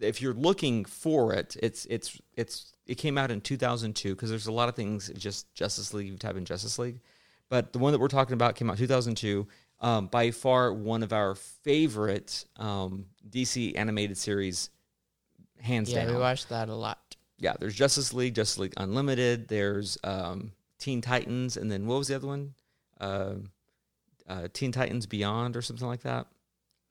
[0.00, 4.46] if you're looking for it, it's it's it's it came out in 2002 because there's
[4.46, 6.08] a lot of things just Justice League.
[6.08, 7.00] You type in Justice League,
[7.50, 9.46] but the one that we're talking about came out 2002.
[9.80, 14.70] Um, by far one of our favorite um, DC animated series,
[15.60, 16.14] hands Yeah, down.
[16.14, 17.01] we watched that a lot.
[17.42, 19.48] Yeah, there's Justice League, Justice League Unlimited.
[19.48, 22.54] There's um, Teen Titans, and then what was the other one?
[23.00, 23.34] Uh,
[24.28, 26.28] uh, Teen Titans Beyond or something like that,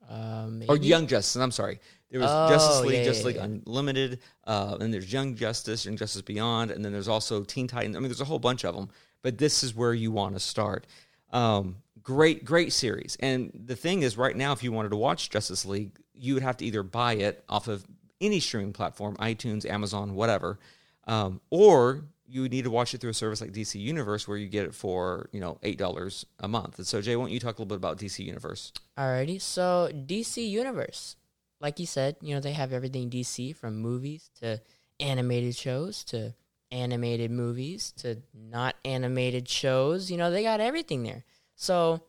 [0.10, 1.42] Um, or Young Justice.
[1.42, 1.80] I'm sorry.
[2.10, 3.46] There was Oh, Justice League, yeah, Justice League yeah.
[3.46, 7.96] Unlimited, uh, and there's Young Justice, Young Justice Beyond, and then there's also Teen Titans.
[7.96, 8.90] I mean, there's a whole bunch of them,
[9.22, 10.86] but this is where you want to start.
[11.32, 13.16] Um, great, great series.
[13.22, 16.44] And the thing is, right now, if you wanted to watch Justice League, you would
[16.44, 17.86] have to either buy it off of
[18.22, 20.60] any streaming platform, iTunes, Amazon, whatever,
[21.08, 24.48] um, or you need to watch it through a service like DC Universe, where you
[24.48, 26.78] get it for you know eight dollars a month.
[26.78, 28.72] And so, Jay, why don't you talk a little bit about DC Universe?
[28.98, 31.18] Alrighty, so DC Universe,
[31.60, 34.62] like you said, you know they have everything DC from movies to
[35.00, 36.34] animated shows to
[36.72, 40.10] animated movies to not animated shows.
[40.10, 41.26] You know they got everything there.
[41.56, 42.02] So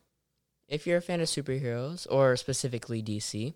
[0.68, 3.54] if you're a fan of superheroes or specifically DC,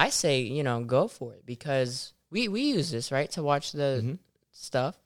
[0.00, 3.72] I say you know go for it because we we use this right to watch
[3.72, 4.18] the Mhm.
[4.52, 4.96] stuff,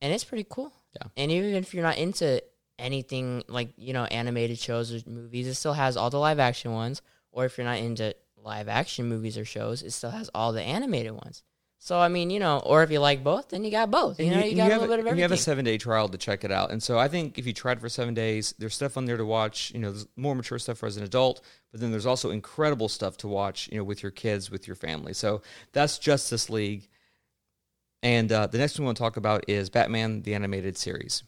[0.00, 0.72] and it's pretty cool.
[0.96, 1.06] Yeah.
[1.16, 2.42] and even if you're not into
[2.78, 6.72] anything like you know animated shows or movies, it still has all the live action
[6.72, 7.02] ones.
[7.32, 10.62] Or if you're not into live action movies or shows, it still has all the
[10.62, 11.42] animated ones.
[11.82, 14.20] So I mean, you know, or if you like both, then you got both.
[14.20, 15.36] You And know, you, and got a have little bit of and You have a
[15.38, 16.70] seven day trial to check it out.
[16.70, 19.24] And so I think if you tried for seven days, there's stuff on there to
[19.24, 19.72] watch.
[19.72, 21.40] You know, there's more mature stuff for as an adult,
[21.72, 23.70] but then there's also incredible stuff to watch.
[23.72, 25.14] You know, with your kids, with your family.
[25.14, 25.40] So
[25.72, 26.86] that's Justice League.
[28.02, 31.22] And uh, the next one we want to talk about is Batman the Animated Series.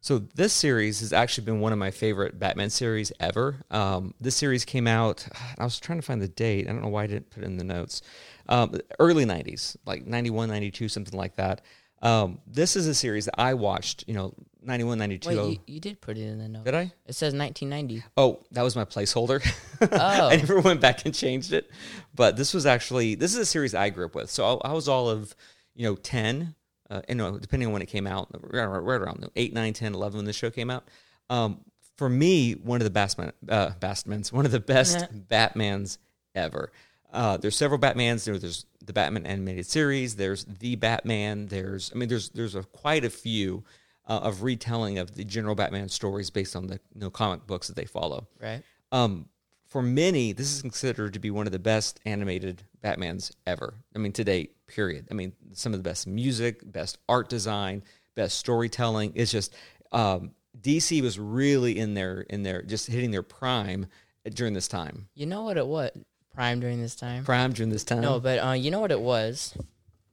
[0.00, 3.64] So this series has actually been one of my favorite Batman series ever.
[3.72, 5.26] Um, this series came out.
[5.58, 6.68] I was trying to find the date.
[6.68, 8.02] I don't know why I didn't put it in the notes.
[8.48, 11.62] Um, early '90s, like 91, 92, something like that.
[12.02, 14.04] Um, this is a series that I watched.
[14.06, 15.28] You know, 91, 92.
[15.28, 16.64] Wait, you, you did put it in the note.
[16.64, 16.92] Did I?
[17.06, 18.04] It says 1990.
[18.16, 19.44] Oh, that was my placeholder.
[19.78, 20.28] Oh.
[20.28, 21.70] I never went back and changed it.
[22.14, 24.30] But this was actually this is a series I grew up with.
[24.30, 25.36] So I, I was all of
[25.74, 26.54] you know ten,
[26.88, 29.94] uh, and no, depending on when it came out, right, right, around 8, 9, 10,
[29.94, 30.88] 11 when the show came out.
[31.28, 31.60] Um,
[31.96, 34.98] for me, one of the Batman, uh, Batmans, one of the best
[35.30, 35.98] Batmans
[36.34, 36.72] ever.
[37.16, 38.24] Uh, there's several Batmans.
[38.24, 40.16] There, there's the Batman animated series.
[40.16, 41.46] There's the Batman.
[41.46, 43.64] There's, I mean, there's there's a, quite a few
[44.06, 47.68] uh, of retelling of the general Batman stories based on the you know, comic books
[47.68, 48.26] that they follow.
[48.40, 48.62] Right.
[48.92, 49.28] Um,
[49.66, 53.74] for many, this is considered to be one of the best animated Batmans ever.
[53.94, 55.08] I mean, to date, period.
[55.10, 57.82] I mean, some of the best music, best art design,
[58.14, 59.12] best storytelling.
[59.14, 59.54] It's just
[59.90, 63.86] um, DC was really in their in their just hitting their prime
[64.30, 65.08] during this time.
[65.14, 65.90] You know what it was?
[66.36, 67.24] Prime during this time.
[67.24, 68.00] Prime during this time.
[68.02, 69.54] No, but uh, you know what it was?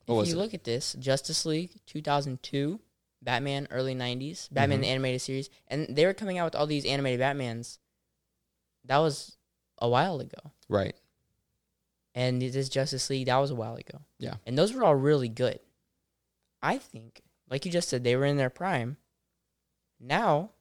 [0.06, 0.40] What if was you it?
[0.40, 2.80] look at this, Justice League 2002,
[3.22, 4.82] Batman early 90s, Batman Mm-hmm.
[4.84, 7.78] the animated series, and they were coming out with all these animated Batmans.
[8.86, 9.38] That was
[9.80, 10.52] a while ago.
[10.70, 10.96] right.
[12.16, 14.00] And this Justice League, that was a while ago.
[14.20, 14.36] Yeah.
[14.46, 15.60] And those were all really good.
[16.62, 18.98] I think, like you just said, they were in their prime.
[20.00, 20.52] Now,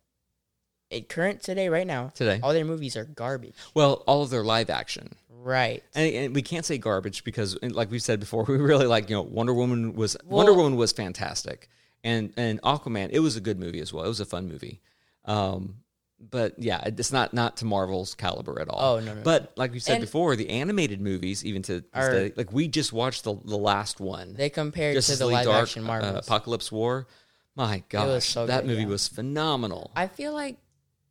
[0.91, 2.41] at current today, right now, Today.
[2.43, 3.55] all their movies are garbage.
[3.75, 5.11] Well, all of their live action.
[5.43, 5.83] Right.
[5.95, 9.17] And, and we can't say garbage because, like we said before, we really like you
[9.17, 11.69] know Wonder Woman was Wonder Woman was fantastic,
[12.05, 14.05] and and Aquaman it was a good movie as well.
[14.05, 14.81] It was a fun movie,
[15.25, 15.79] um,
[16.21, 18.97] but yeah, it's not not to Marvel's caliber at all.
[18.97, 22.31] Oh, no, no, But like we said And- before, the animated movies, even to Are-
[22.37, 25.63] like we just watched the the last one, They compared Justice to the live Dark,
[25.63, 26.29] action uh, Marvels.
[26.29, 27.09] Apokolips War.
[27.57, 28.89] My gosh, so that good, movie yeah.
[28.89, 29.91] was phenomenal.
[29.95, 30.57] I feel like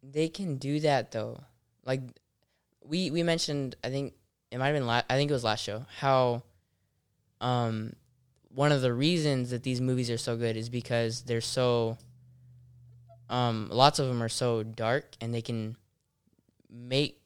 [0.01, 1.41] they can do that though.
[1.85, 2.01] Like
[2.83, 4.13] we we mentioned, I think
[4.51, 4.85] it might have been.
[4.85, 5.85] La- I think it was last show.
[5.97, 6.43] How
[7.39, 7.93] um
[8.49, 11.97] one of the reasons that these movies are so good is because they're so
[13.29, 15.75] um lots of them are so dark and they can
[16.69, 17.17] make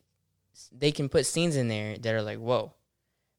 [0.71, 2.73] they can put scenes in there that are like whoa.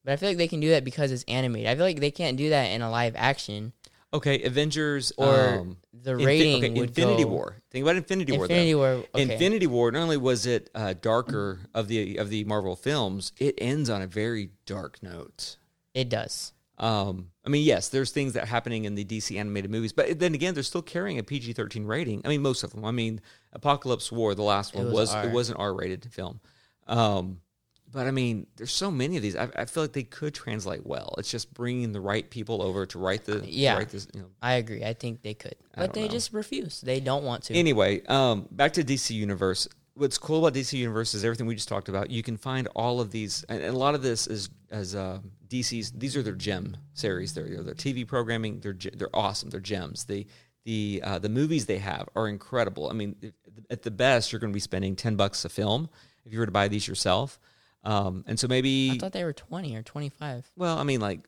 [0.04, 1.68] But I feel like they can do that because it's animated.
[1.68, 3.72] I feel like they can't do that in a live action.
[4.16, 7.56] Okay, Avengers Or um, the Infi- rating okay, would Infinity go- War.
[7.70, 8.44] Think about Infinity War.
[8.44, 8.78] Infinity though.
[8.78, 8.88] War.
[9.14, 9.22] Okay.
[9.22, 9.92] Infinity War.
[9.92, 14.02] Not only was it uh, darker of the of the Marvel films, it ends on
[14.02, 15.56] a very dark note.
[15.94, 16.52] It does.
[16.78, 20.18] Um, I mean, yes, there's things that are happening in the DC animated movies, but
[20.18, 22.20] then again, they're still carrying a PG-13 rating.
[22.24, 22.84] I mean, most of them.
[22.84, 23.22] I mean,
[23.58, 26.40] Apokolips War, the last one was was, it was an R-rated film.
[26.86, 27.40] Um,
[27.90, 29.36] but I mean, there's so many of these.
[29.36, 31.14] I, I feel like they could translate well.
[31.18, 33.76] It's just bringing the right people over to write the Yeah.
[33.76, 34.08] write this.
[34.12, 34.26] You know.
[34.42, 34.84] I agree.
[34.84, 36.08] I think they could, but they know.
[36.08, 36.80] just refuse.
[36.80, 37.54] They don't want to.
[37.54, 39.68] Anyway, um, back to DC Universe.
[39.94, 42.10] What's cool about DC Universe is everything we just talked about.
[42.10, 45.20] You can find all of these, and, and a lot of this is as uh,
[45.48, 45.92] DC's.
[45.92, 47.32] These are their gem series.
[47.32, 48.60] They're you know, their TV programming.
[48.60, 49.48] They're they're awesome.
[49.48, 50.04] They're gems.
[50.04, 50.26] The
[50.64, 52.90] the uh, the movies they have are incredible.
[52.90, 53.16] I mean,
[53.70, 55.88] at the best, you're going to be spending ten bucks a film
[56.26, 57.38] if you were to buy these yourself.
[57.86, 60.50] Um, and so maybe I thought they were twenty or twenty-five.
[60.56, 61.20] well, I mean, like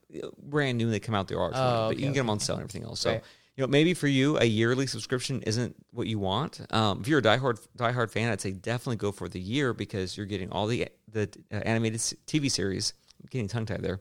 [0.42, 2.30] brand new, they come out there are 20, Oh, but you okay, can get them
[2.30, 3.00] on sale and everything else.
[3.00, 3.22] So, Right.
[3.56, 6.60] you know, maybe for you, a yearly subscription isn't what you want.
[6.74, 10.16] Um, if you're a diehard diehard fan, I'd say definitely go for the year because
[10.16, 12.92] you're getting all the the uh, animated TV series.
[13.22, 14.00] I'm getting tongue tied there.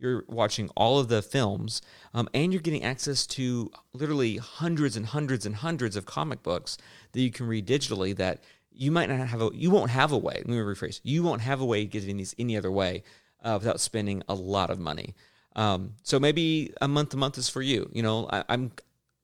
[0.00, 1.80] You're watching all of the films,
[2.14, 6.76] um, and you're getting access to literally hundreds and hundreds and hundreds of comic books
[7.12, 8.16] that you can read digitally.
[8.16, 8.42] That
[8.74, 10.34] you might not have a you won't have a way.
[10.36, 11.00] Let me rephrase.
[11.02, 13.02] You won't have a way of getting these any other way
[13.42, 15.14] uh, without spending a lot of money.
[15.54, 17.88] Um, so maybe a month to month is for you.
[17.92, 18.72] You know, I, I'm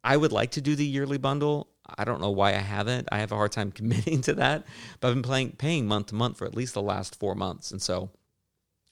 [0.05, 1.69] I would like to do the yearly bundle.
[1.97, 3.09] I don't know why I haven't.
[3.11, 4.65] I have a hard time committing to that,
[5.01, 7.71] but I've been playing paying month to month for at least the last four months,
[7.71, 8.11] and so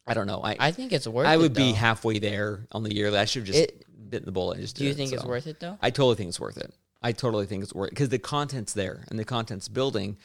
[0.07, 0.41] I don't know.
[0.43, 1.27] I I think it's worth.
[1.27, 1.31] It.
[1.31, 3.19] I it, would be halfway there on the yearly.
[3.19, 4.77] I should have just It- bitten the bullet and just.
[4.77, 5.29] Do you it, think it's so.
[5.29, 5.77] worth it though?
[5.83, 6.73] I totally think it's worth it.
[7.03, 10.17] I totally think it's worth it because the content's there and the content's building,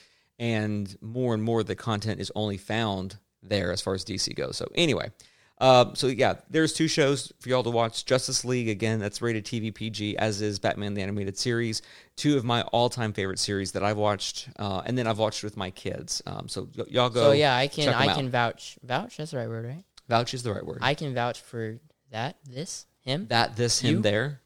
[0.42, 4.58] and more and more the content is only found there as far as DC goes.
[4.58, 5.12] So anyway,
[5.60, 8.06] uh, so yeah, there's two shows for y'all to watch.
[8.06, 11.84] Justice League again, that's rated TV PG, as is Batman the Animated Series.
[12.16, 15.56] Two of my all-time favorite series that I've watched, uh, and then I've watched with
[15.58, 16.24] my kids.
[16.26, 17.26] Um, so y- y'all go.
[17.26, 18.16] So yeah, I can I out.
[18.16, 19.18] can vouch vouch.
[19.18, 19.84] That's the right word, right?
[20.10, 20.80] Vouch is the right word.
[20.82, 21.78] I can vouch for
[22.10, 22.38] that.
[22.50, 23.28] This him.
[23.30, 24.42] that this him there,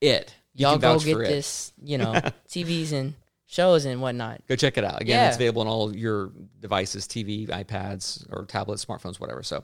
[0.00, 0.34] it.
[0.54, 1.72] You Y'all go get this.
[1.80, 2.14] You know,
[2.48, 3.14] TVs and
[3.48, 4.40] shows and whatnot.
[4.48, 5.00] Go check it out.
[5.00, 9.42] Again, it's available on all your devices, TV, iPads, or tablets, smartphones, whatever.
[9.44, 9.62] So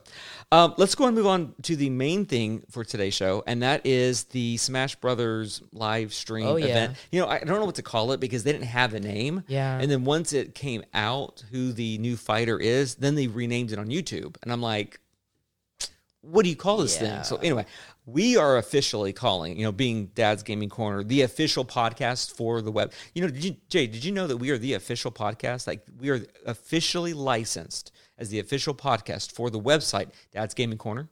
[0.53, 3.85] um, let's go and move on to the main thing for today's show, and that
[3.85, 6.67] is the Smash Brothers live stream Oh, yeah.
[6.67, 6.97] event.
[7.11, 9.43] You know, I don't know what to call it because they didn't have a name.
[9.47, 9.77] Yeah.
[9.79, 13.79] And then once it came out who the new fighter is, then they renamed it
[13.79, 14.37] on YouTube.
[14.43, 14.99] And I'm like,
[16.21, 17.15] what do you call this Yeah.
[17.15, 17.23] thing?
[17.25, 17.65] So anyway,
[18.05, 22.71] we are officially calling, you know, being Dad's Gaming Corner, the official podcast for the
[22.71, 22.91] web.
[23.13, 25.67] You know, did you, Jay, did you know that we are the official podcast?
[25.67, 31.09] Like we are officially licensed as the official podcast for the website Dad's Gaming Corner.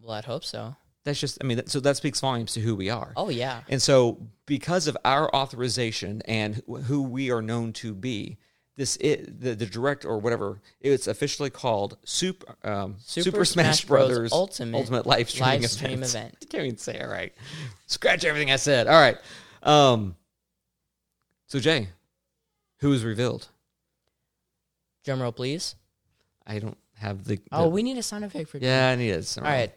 [0.00, 0.76] Well, I'd hope so.
[1.04, 3.12] That's just, I mean, that, so that speaks volumes to who we are.
[3.16, 3.60] Oh yeah.
[3.68, 8.38] And so, because of our authorization and who we are known to be,
[8.76, 14.32] this it, the the direct or whatever it's officially called Super um, Super, Smash, Brothers,
[14.32, 16.14] Ultimate Ultimate Live Streaming Live Stream event.
[16.14, 16.36] Event.
[16.42, 17.32] I can't even say it right.
[17.86, 18.86] Scratch everything I said.
[18.86, 19.16] All right.
[19.62, 20.16] Um.
[21.46, 21.88] So Jay,
[22.80, 23.48] who was revealed?
[25.04, 25.74] Drum roll, please.
[26.46, 27.40] I don't have the.
[27.52, 28.58] Oh, we need a sound effect for.
[28.58, 29.38] yeah, I need it.
[29.38, 29.72] All right.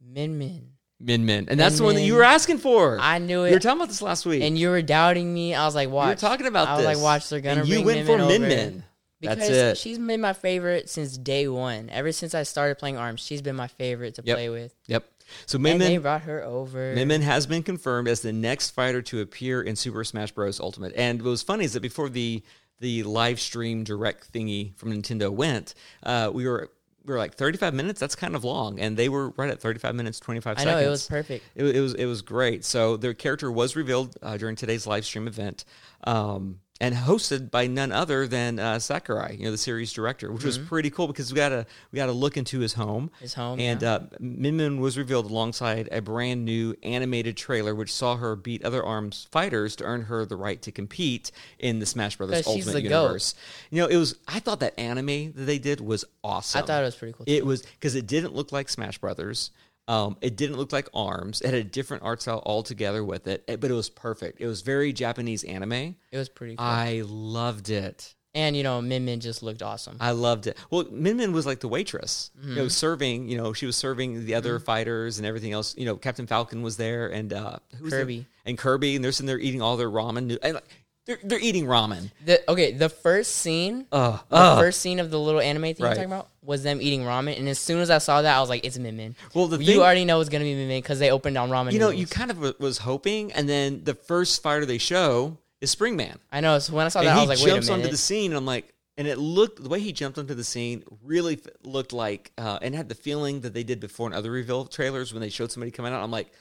[0.00, 0.72] Min Min.
[1.00, 2.98] Min Min, and that's the one that you were asking for.
[3.00, 4.42] I knew we were talking about this last week.
[4.42, 5.54] and you were doubting me.
[5.54, 7.76] I was like, "Watch." you were talking about I was like, "Watch, they're and you
[7.76, 8.84] bring went Min for Min Min
[9.20, 9.78] Because That's it.
[9.78, 11.88] she's been my favorite since day one.
[11.90, 14.36] Ever since I started playing Arms, she's been my favorite to Yep.
[14.36, 14.74] play with.
[14.86, 15.04] Yep.
[15.46, 16.94] So Min and they Min, brought her over.
[16.94, 20.58] Min Min has been confirmed as the next fighter to appear in Super Smash Bros.
[20.60, 20.94] Ultimate.
[20.96, 22.42] And what was funny is that before the
[22.80, 26.70] the live stream direct thingy from Nintendo went, uh, we were
[27.04, 28.00] we were like 35 minutes.
[28.00, 30.74] That's kind of long, and they were right at 35 minutes 25 I seconds.
[30.74, 31.44] know it was perfect.
[31.54, 32.64] It, it was it was great.
[32.64, 35.64] So their character was revealed uh, during today's live stream event,
[36.04, 40.44] um, and hosted by none other than uh, Sakurai, you know, the series director, which
[40.44, 43.08] was pretty cool because we got to we got to look into his home.
[43.08, 43.22] Mm-hmm.
[43.22, 43.92] His home, and yeah.
[43.92, 48.64] uh, Min Min was revealed alongside a brand new animated trailer, which saw her beat
[48.64, 52.72] other Arms fighters to earn her the right to compete in the Smash Brothers Ultimate
[52.72, 53.02] the GOAT.
[53.02, 53.34] Universe.
[53.70, 56.62] You know, it was I thought that anime that they did was awesome.
[56.62, 57.24] I thought it was pretty cool.
[57.26, 59.50] It was because it didn't look like Smash Brothers.
[59.88, 61.40] Um, it didn't look like Arms.
[61.40, 64.40] It had a different art style altogether with it, eh, but it was perfect.
[64.40, 65.72] It was very Japanese anime.
[66.12, 66.64] It was pretty cool.
[66.66, 68.14] I loved it.
[68.34, 69.96] and you know, Min Min just looked awesome.
[70.00, 70.58] I loved it.
[70.70, 72.54] Well, Min Min was like the waitress, you Mm-hmm.
[72.56, 73.28] know, serving.
[73.30, 75.74] You know, she was serving the other fighters and everything else.
[75.78, 78.02] You know, Captain Falcon was there, and uh, who was there?
[78.02, 78.26] Kirby.
[78.44, 80.38] and Kirby, and they're sitting there eating all their ramen.
[80.42, 80.64] And like,
[81.06, 82.10] they're they're eating ramen.
[82.26, 85.76] The okay, the first scene, Uh, the uh, first scene of the little anime thing
[85.78, 85.78] Right.
[85.80, 88.40] you're talking about was them eating ramen, and as soon as I saw that, I
[88.40, 90.66] was like, "It's Min Min." Well, the you thing- already know it's gonna be Min
[90.68, 91.72] Min because they opened on ramen.
[91.72, 92.00] You know, noodles.
[92.00, 96.16] you kind of w- was hoping, and then the first fighter they show is Springman.
[96.32, 96.58] I know.
[96.58, 97.90] So when I saw that, and I was like, "Wait a minute!" jumps minute." onto
[97.90, 100.84] the scene, and I'm like, and it looked the way he jumped onto the scene
[101.04, 104.64] really looked like, uh, and had the feeling that they did before in other reveal
[104.64, 106.02] trailers when they showed somebody coming out.
[106.02, 106.32] I'm like,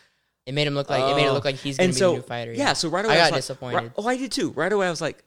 [0.46, 2.16] it made him look like it made it look like he's gonna be so the
[2.18, 2.54] new fighter.
[2.54, 2.72] yeah.
[2.72, 3.76] So right away, I was got like- disappointed.
[3.76, 4.52] right- oh, I did too.
[4.52, 5.22] Right away, I was like,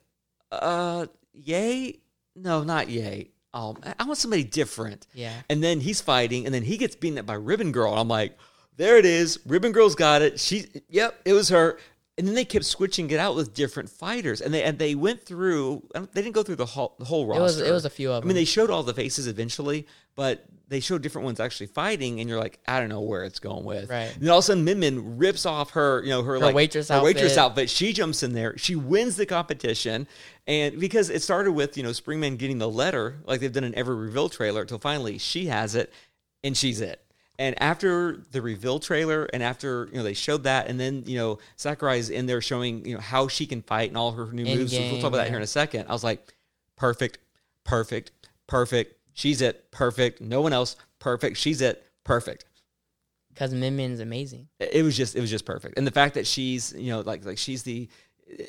[0.51, 1.05] uh,
[1.35, 2.01] yay,
[2.35, 3.29] no, not yay.
[3.53, 5.07] Um, I- want somebody different.
[5.15, 5.33] Yeah.
[5.49, 7.91] And then he's fighting, and then he gets beaten up by Ribbon Girl.
[7.93, 8.37] And I'm like,
[8.77, 9.41] there it is.
[9.47, 10.39] Ribbon Girl's got it.
[10.41, 11.79] She, yep, it was her.
[12.19, 15.23] And then they kept switching it out with different fighters, and they and they went
[15.25, 15.83] through.
[15.95, 17.43] They didn't go through the whole the whole It roster.
[17.43, 18.27] was it was a few of them.
[18.27, 19.87] I mean, they showed all the faces eventually,
[20.17, 23.41] but they show different ones actually fighting, and you're like, I don't know where it's
[23.41, 23.91] going with.
[23.91, 24.15] Right.
[24.15, 26.55] And then all of a sudden, Min Min rips off her, you know, her, like
[26.55, 27.39] waitress her waitress outfit.
[27.39, 27.71] outfit.
[27.71, 28.57] She jumps in there.
[28.57, 30.07] She wins the competition,
[30.47, 33.75] and because it started with you know Springman getting the letter, like they've done in
[33.75, 35.93] every reveal trailer, until finally she has it,
[36.45, 37.05] and she's it.
[37.37, 41.19] And after the reveal trailer, and after you know they showed that, and then you
[41.19, 44.45] know Sakurai's in there showing you know how she can fight and all her new
[44.45, 44.73] moves.
[44.73, 45.87] We'll talk about that here in a second.
[45.89, 46.33] I was like,
[46.77, 47.19] perfect,
[47.65, 48.13] perfect,
[48.47, 48.95] perfect.
[49.15, 50.21] She's it, perfect.
[50.21, 51.37] No one else, perfect.
[51.37, 52.45] She's it, perfect.
[53.29, 54.49] because Min Min's amazing.
[54.59, 55.79] It was just, it was just perfect.
[55.79, 57.89] And the fact that she's, you know, like, like she's the,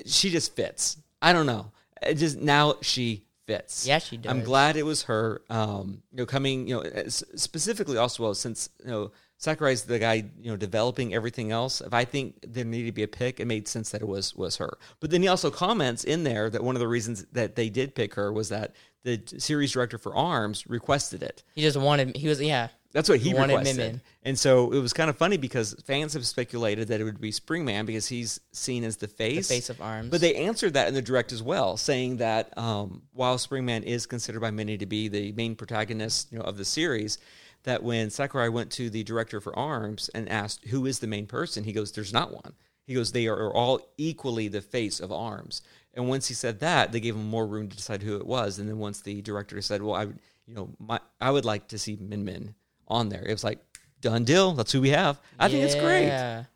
[0.05, 0.97] she just fits.
[1.21, 1.71] I don't know.
[2.01, 3.85] It just now she fits.
[3.85, 4.31] Yeah, she does.
[4.31, 5.41] I'm glad it was her.
[5.49, 10.23] Um, you know, coming, you know, specifically also well since you know Sakurai's the guy,
[10.39, 11.81] you know, developing everything else.
[11.81, 14.35] If I think there needed to be a pick, it made sense that it was
[14.35, 14.77] was her.
[14.99, 17.95] But then he also comments in there that one of the reasons that they did
[17.95, 21.43] pick her was that the series director for Arms requested it.
[21.55, 22.15] He just wanted.
[22.15, 22.67] He was yeah.
[22.93, 23.77] That's what he Wanted requested.
[23.77, 24.01] Min.
[24.23, 27.31] And so it was kind of funny because fans have speculated that it would be
[27.31, 29.47] Springman because he's seen as the The face.
[29.47, 30.09] face of arms.
[30.09, 34.05] But they answered that in the direct as well, saying that um, while Springman is
[34.05, 37.17] considered by many to be the main protagonist you know, of the series,
[37.63, 41.27] that when Sakurai went to the director for Arms and asked who is the main
[41.27, 45.13] person, he goes, "There's not one." He goes, "They are all equally the face of
[45.13, 45.61] Arms."
[45.93, 48.59] And once he said that, they gave him more room to decide who it was.
[48.59, 51.67] And then once the director said, "Well, I, would- you know, my, I would like
[51.69, 52.55] to see Min Min
[52.87, 53.59] on there," it was like
[54.01, 54.53] done deal.
[54.53, 55.19] That's who we have.
[55.39, 56.07] I think it's great.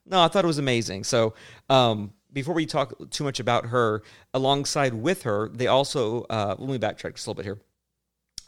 [0.06, 1.04] No, I thought it was amazing.
[1.04, 1.34] So,
[1.70, 6.70] um, before we talk too much about her, alongside with her, they also uh, let
[6.70, 7.60] me backtrack just a little bit here.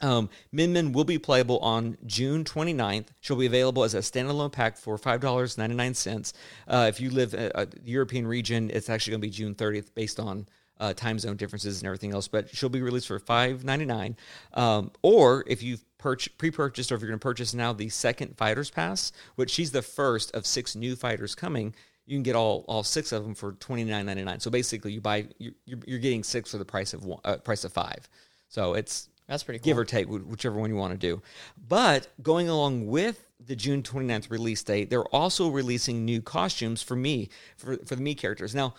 [0.02, 3.08] Um, Min Min will be playable on June 29th.
[3.20, 6.34] She'll be available as a standalone pack for $5.99.
[6.68, 9.56] Uh, if you live in uh, the European region, it's actually going to be June
[9.56, 10.48] 30th based on
[10.80, 14.16] uh, time zone differences and everything else, but she'll be released for $5.99.
[14.54, 18.38] Um, or if you've purch- pre-purchased or if you're going to purchase now the second
[18.38, 21.74] Fighters Pass, which she's the first of six new fighters coming,
[22.06, 24.42] you can get all, all six of them for $29.99.
[24.42, 27.64] So basically you buy, you're, you're getting six for the price of one, uh, price
[27.64, 28.08] of five.
[28.48, 29.66] So it's That's pretty cool.
[29.66, 31.22] give or take, whichever one you want to do.
[31.68, 36.96] But going along with the June 29th release date, they're also releasing new costumes for
[36.96, 38.56] me, for, for the me characters.
[38.56, 38.74] Now,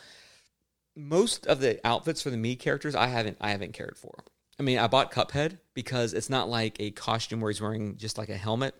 [0.98, 4.24] most of the outfits for the me characters I haven't I haven't cared for.
[4.58, 8.18] I mean, I bought Cuphead because it's not like a costume where he's wearing just
[8.18, 8.74] like a helmet.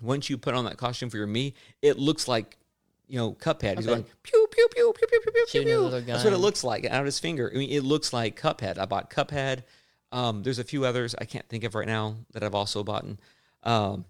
[0.00, 2.56] Once you put on that costume for your me, it looks like
[3.08, 3.76] you know Cuphead.
[3.76, 6.00] He's going pew pew pew pew pew pew pew Shooting pew.
[6.00, 7.50] That's what it looks like out of his finger.
[7.52, 8.78] I mean, it looks like Cuphead.
[8.78, 9.64] I bought Cuphead.
[10.12, 13.04] Um, there's a few others I can't think of right now that I've also bought.
[13.64, 14.04] Um,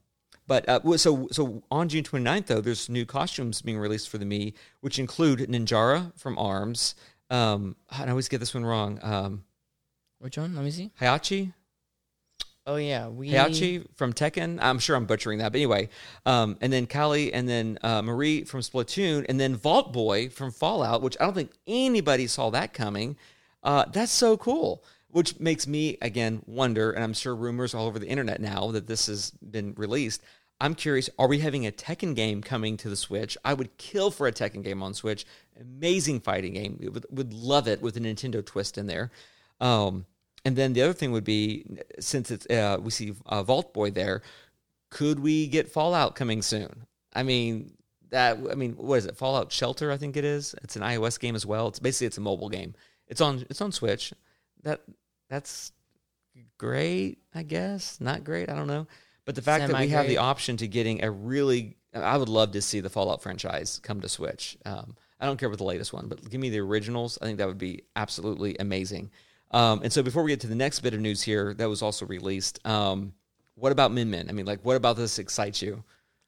[0.46, 4.26] but uh, so so on June 29th, though, there's new costumes being released for the
[4.26, 6.94] me, which include Ninjara from Arms.
[7.34, 8.98] Um, I always get this one wrong.
[9.02, 9.44] Um,
[10.18, 10.54] Which one?
[10.54, 10.90] Let me see.
[11.00, 11.52] Hayachi,
[12.66, 13.30] Oh yeah, we.
[13.30, 14.58] Hayachi from Tekken.
[14.62, 15.90] I'm sure I'm butchering that, but anyway.
[16.24, 20.50] Um, and then Callie, and then uh, Marie from Splatoon, and then Vault Boy from
[20.50, 23.16] Fallout, which I don't think anybody saw that coming.
[23.62, 24.82] Uh, that's so cool.
[25.08, 28.86] Which makes me again wonder, and I'm sure rumors all over the internet now that
[28.86, 30.22] this has been released.
[30.60, 33.36] I'm curious, are we having a Tekken game coming to the Switch?
[33.44, 35.26] I would kill for a Tekken game on Switch.
[35.60, 36.78] Amazing fighting game.
[36.80, 39.10] Would, would love it with a Nintendo twist in there.
[39.60, 40.06] Um,
[40.44, 41.64] and then the other thing would be,
[42.00, 44.22] since it's uh, we see uh, Vault Boy there,
[44.90, 46.86] could we get Fallout coming soon?
[47.14, 47.72] I mean,
[48.10, 49.16] that I mean, what is it?
[49.16, 50.54] Fallout Shelter, I think it is.
[50.62, 51.68] It's an iOS game as well.
[51.68, 52.74] It's basically it's a mobile game.
[53.08, 54.12] It's on it's on Switch.
[54.62, 54.82] That
[55.28, 55.72] that's
[56.58, 58.00] great, I guess.
[58.00, 58.86] Not great, I don't know.
[59.24, 62.52] But the fact that we have the option to getting a really, I would love
[62.52, 64.58] to see the Fallout franchise come to Switch.
[64.66, 67.16] Um, I don't care about the latest one, but give me the originals.
[67.22, 69.10] I think that would be absolutely amazing.
[69.52, 71.80] Um, and so before we get to the next bit of news here that was
[71.80, 73.14] also released, um,
[73.54, 74.28] what about Min Min?
[74.28, 75.82] I mean, like, what about this excites you?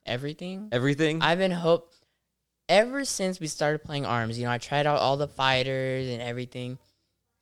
[0.06, 0.70] Everything.
[0.72, 1.20] Everything?
[1.20, 1.92] I've been hope
[2.70, 4.38] ever since we started playing arms.
[4.38, 6.78] You know, I tried out all the fighters and everything,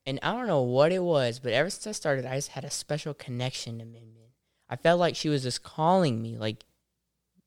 [0.04, 2.64] and I don't know what it was, but ever since I started, I just had
[2.64, 4.30] a special connection to Min Min.
[4.68, 6.64] I felt like she was just calling me, like,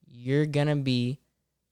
[0.05, 1.19] you're gonna be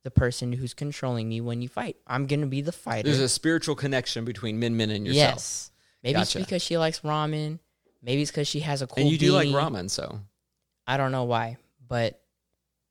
[0.05, 1.97] the person who's controlling me when you fight.
[2.05, 3.07] I'm gonna be the fighter.
[3.09, 5.33] There's a spiritual connection between Min Min and yourself.
[5.33, 5.71] yes.
[6.03, 6.37] Maybe Gotcha.
[6.39, 7.57] it's because she likes ramen.
[8.03, 9.01] Maybe it's because she has a cool.
[9.01, 10.19] and you do like ramen, so
[10.85, 12.21] I don't know why, but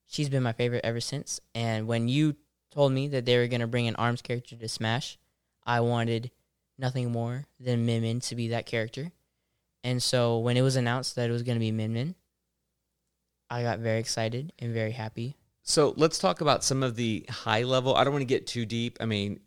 [0.09, 1.39] she's been my favorite ever since.
[1.55, 2.35] And when you
[2.73, 5.17] told me that they were gonna bring an Arms character to Smash,
[5.65, 6.33] I wanted
[6.77, 9.12] nothing more than Min Min to be that character.
[9.85, 12.17] And so when it was announced that it was gonna be Min Min,
[13.49, 15.37] I got very excited and very happy.
[15.67, 17.95] So let's talk about some of the high level.
[17.95, 18.99] I don't want to get too deep.
[19.01, 19.41] I mean,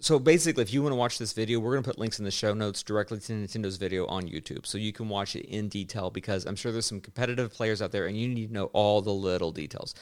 [0.00, 2.24] so basically, if you want to watch this video, we're going to put links in
[2.24, 5.68] the show notes directly to Nintendo's video on YouTube, so you can watch it in
[5.68, 6.10] detail.
[6.10, 9.02] Because I'm sure there's some competitive players out there, and you need to know all
[9.02, 9.94] the little details.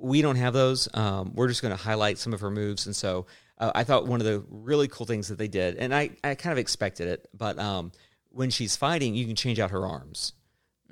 [0.00, 0.88] We don't have those.
[0.94, 3.26] Um, we're just going to highlight some of her moves, and so
[3.58, 6.34] uh, I thought one of the really cool things that they did, and I, I
[6.34, 7.92] kind of expected it, but um,
[8.30, 10.32] when she's fighting, you can change out her arms.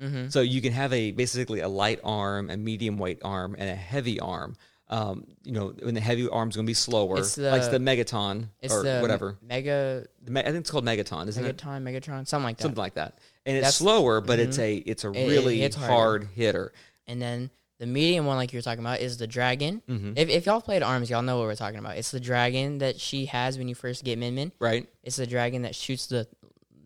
[0.01, 0.29] Mm-hmm.
[0.29, 3.75] So you can have a basically a light arm, a medium weight arm, and a
[3.75, 4.55] heavy arm.
[4.89, 7.77] Um, you know, when the heavy arm's going to be slower, It's the- like the
[7.77, 9.37] Megaton It's or the whatever.
[9.41, 11.57] Mega I think it's called Megaton, isn't it?
[11.57, 12.63] Megatron, Megatron, something like that.
[12.63, 13.19] Something like that.
[13.45, 16.71] And it's slower, but it's a it's a It- it really hard hitter.
[17.05, 19.81] And then the medium one, like you were talking about, is the dragon.
[19.89, 20.13] Mhm.
[20.17, 21.97] If, if y'all played Arms, y'all know what we're talking about.
[21.97, 24.51] It's the dragon that she has when you first get Min Min.
[24.57, 24.87] Right?
[25.03, 26.27] It's the dragon that shoots the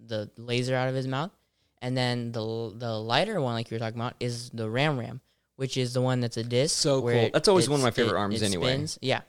[0.07, 1.31] the laser out of his mouth.
[1.81, 5.21] And then the the lighter one, like you were talking about, is the Ram Ram,
[5.55, 6.77] which is the one that's a disc.
[6.77, 7.09] So cool.
[7.09, 8.67] it- That's always one of my favorite it- arms it anyway.
[8.73, 8.99] spins.
[9.01, 9.21] Yeah.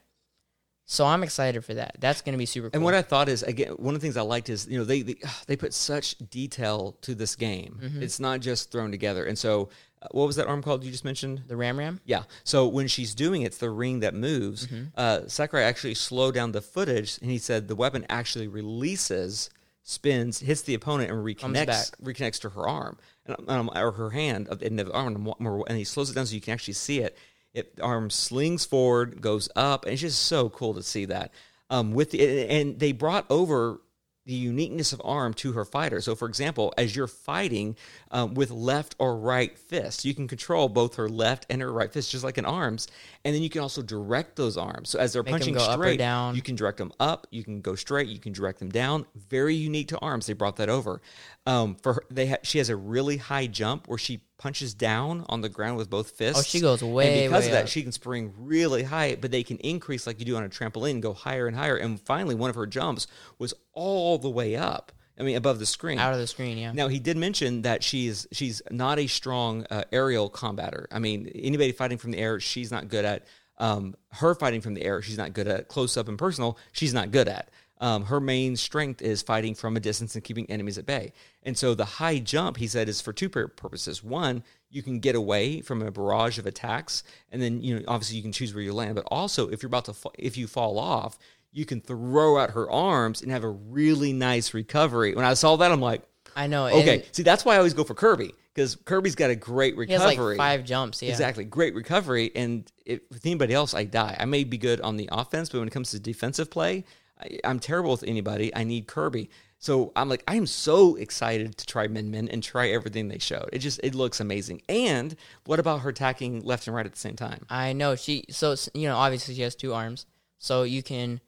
[0.84, 1.96] So I'm excited for that.
[2.00, 2.76] That's gonna be super cool.
[2.76, 4.84] And what I thought is again one of the things I liked is you know
[4.84, 7.78] they they, they put such detail to this game.
[7.82, 8.02] Mm-hmm.
[8.02, 9.24] It's not just thrown together.
[9.24, 9.70] And so,
[10.02, 11.44] uh, what was that arm called you just mentioned?
[11.46, 12.00] the Ram Ram.
[12.04, 12.24] Yeah.
[12.44, 14.66] So when she's doing it, it's the ring that moves.
[14.66, 14.84] Mm-hmm.
[14.94, 19.48] Uh, Sakurai actually slowed down the footage, and he said the weapon actually releases,
[19.82, 24.48] spins, hits the opponent, and reconnects reconnects to her arm and, um, or her hand
[24.48, 25.32] of- in the arm,
[25.68, 27.16] and he slows it down so you can actually see it.
[27.54, 31.32] It the arm slings forward, goes up, and it's just so cool to see that.
[31.68, 33.80] Um, with the and they brought over
[34.24, 36.00] the uniqueness of arm to her fighter.
[36.00, 37.76] So, for example, as you're fighting
[38.10, 41.92] um, with left or right fist, you can control both her left and her right
[41.92, 42.86] fist, just like in arms.
[43.24, 44.90] And then you can also direct those arms.
[44.90, 46.36] So, as they're Make punching go up or straight, down.
[46.36, 47.26] you can direct them up.
[47.30, 48.08] You can go straight.
[48.08, 49.06] You can direct them down.
[49.28, 50.26] Very unique to arms.
[50.26, 51.02] They brought that over.
[51.46, 55.24] Um, for her, they ha- she has a really high jump where she punches down
[55.28, 56.40] on the ground with both fists.
[56.40, 57.68] Oh, she goes way, And because way of that, up.
[57.68, 61.00] she can spring really high, but they can increase like you do on a trampoline,
[61.00, 61.76] go higher and higher.
[61.76, 63.06] And finally, one of her jumps
[63.38, 64.90] was all the way up.
[65.16, 66.00] I mean, above the screen.
[66.00, 66.72] Out of the screen, yeah.
[66.72, 70.86] Now he did mention that she's she's not a strong uh, aerial combatter.
[70.90, 73.26] I mean, anybody fighting from the air, she's not good at.
[73.58, 75.68] Um, her fighting from the air, she's not good at.
[75.68, 77.50] Close up and personal, she's not good at.
[77.82, 81.12] Um, her main strength is fighting from a distance and keeping enemies at bay.
[81.42, 84.04] And so the high jump, he said, is for two purposes.
[84.04, 87.02] One, you can get away from a barrage of attacks,
[87.32, 88.94] and then you know obviously you can choose where you land.
[88.94, 91.18] But also, if you're about to, fa- if you fall off,
[91.50, 95.14] you can throw out her arms and have a really nice recovery.
[95.16, 96.02] When I saw that, I'm like,
[96.36, 96.66] I know.
[96.66, 100.14] Okay, see that's why I always go for Kirby because Kirby's got a great recovery.
[100.14, 101.02] He has like five jumps.
[101.02, 101.10] Yeah.
[101.10, 102.30] Exactly, great recovery.
[102.34, 104.16] And if, with anybody else, I die.
[104.18, 106.84] I may be good on the offense, but when it comes to defensive play,
[107.22, 108.54] I, I'm terrible with anybody.
[108.54, 109.30] I need Kirby.
[109.58, 113.18] So I'm like, I am so excited to try Min Min and try everything they
[113.18, 113.48] showed.
[113.52, 114.62] It just it looks amazing.
[114.68, 115.14] And
[115.46, 117.46] what about her attacking left and right at the same time?
[117.48, 118.24] I know she.
[118.30, 120.06] So you know, obviously she has two arms,
[120.38, 121.20] so you can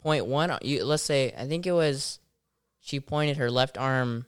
[0.00, 0.56] point one.
[0.62, 2.20] You let's say I think it was
[2.80, 4.24] she pointed her left arm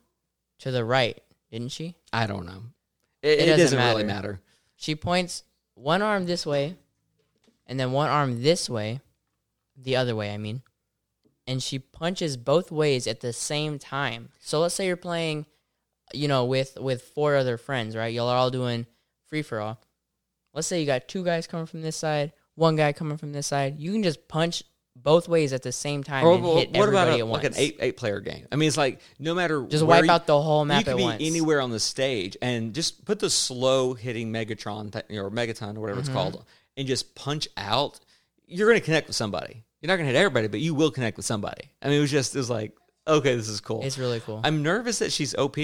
[0.58, 1.18] to the right,
[1.50, 1.94] didn't she?
[2.12, 2.62] I don't know.
[3.22, 4.28] It, It doesn't doesn't, really matter.
[4.28, 4.40] matter.
[4.76, 6.76] She points one arm this way,
[7.66, 9.00] and then one arm this way,
[9.76, 10.32] the other way.
[10.34, 10.60] I mean,
[11.46, 14.30] and she punches both ways at the same time.
[14.40, 15.46] So let's say you're playing,
[16.12, 18.12] you know, with with four other friends, right?
[18.12, 18.86] Y'all are all doing
[19.28, 19.80] free for all.
[20.52, 23.46] Let's say you got two guys coming from this side, one guy coming from this
[23.48, 23.78] side.
[23.80, 24.62] You can just punch
[24.96, 27.54] both ways at the same time Or and hit what about a, at like an
[27.56, 28.46] eight eight player game?
[28.52, 30.96] I mean, it's like no matter just wipe you- out the whole map you at
[30.96, 31.20] be once.
[31.20, 35.80] anywhere on the stage and just put the slow hitting Megatron th- or Megaton or
[35.80, 36.08] whatever Mm-hmm.
[36.08, 36.44] it's called
[36.76, 37.98] and just punch out.
[38.46, 39.64] You're going to connect with somebody.
[39.84, 41.70] You're not going to hit everybody, but you will connect with somebody.
[41.82, 42.72] I mean, it was just it was like,
[43.06, 43.82] okay, this is cool.
[43.84, 44.40] It's really cool.
[44.42, 45.58] I'm nervous that she's OP,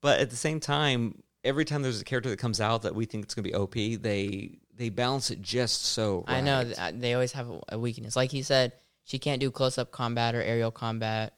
[0.00, 3.04] but at the same time, every time there's a character that comes out that we
[3.04, 6.24] think it's going to be OP, they they balance it just so.
[6.26, 6.66] I know right.
[6.66, 8.16] th- uh, they always have a- a weakness.
[8.16, 8.72] Like he said,
[9.04, 11.36] she can't do close up combat or aerial combat.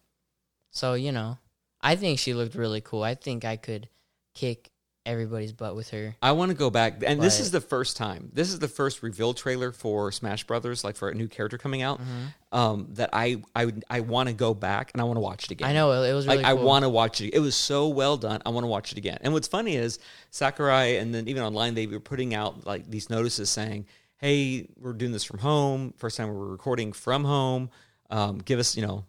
[0.70, 1.36] So you know,
[1.82, 3.02] I think she looked really cool.
[3.02, 3.90] I think I could
[4.32, 4.70] kick
[5.05, 6.16] everybody's butt with her.
[6.22, 8.30] I want to go back, and this is the first time.
[8.32, 11.82] This is the first reveal trailer for Smash Brothers, like for a new character coming
[11.82, 12.00] out.
[12.00, 12.57] Mm-hmm.
[12.57, 15.50] Um, that I I I want to go back and I want to watch it
[15.53, 15.68] again.
[15.68, 17.34] I know it, was really like I want to watch it.
[17.34, 18.42] It was so well done.
[18.44, 19.18] I want to watch it again.
[19.22, 19.98] And what's funny is
[20.30, 23.86] Sakurai, and then even online they were putting out like these notices saying,
[24.18, 25.94] "Hey, we're doing this from home.
[25.96, 27.70] First time we're recording from home.
[28.11, 29.05] Um, give us, you know."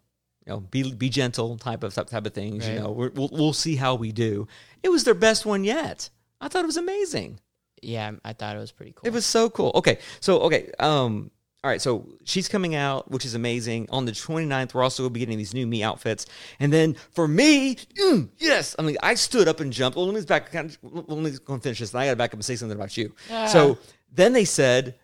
[0.45, 2.67] You know, be be gentle type of type of things.
[2.67, 4.47] You know, we're, we'll we'll see how we do.
[4.81, 6.09] It was their best one yet.
[6.41, 7.39] I thought it was amazing.
[7.83, 9.07] Yeah, I thought it was pretty cool.
[9.07, 9.71] It was so cool.
[9.75, 9.99] Okay.
[10.19, 10.71] So, okay.
[10.79, 11.31] Um,
[11.63, 11.81] all right.
[11.81, 13.87] So she's coming out, which is amazing.
[13.91, 16.25] On the 29th, we're also going to be getting these new me outfits.
[16.59, 18.75] And then for me, mm, yes.
[18.79, 19.95] I mean, I stood up and jumped.
[19.97, 20.53] Well, let me back.
[20.53, 21.93] Let me go and finish this.
[21.93, 23.13] And I got to back up and say something about you.
[23.31, 23.47] Ah.
[23.47, 23.77] So
[24.11, 24.95] then they said,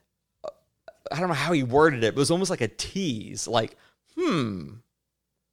[0.44, 0.50] uh,
[1.12, 3.48] I don't know how he worded it, but it was almost like a tease.
[3.48, 3.76] Like,
[4.16, 4.72] hmm,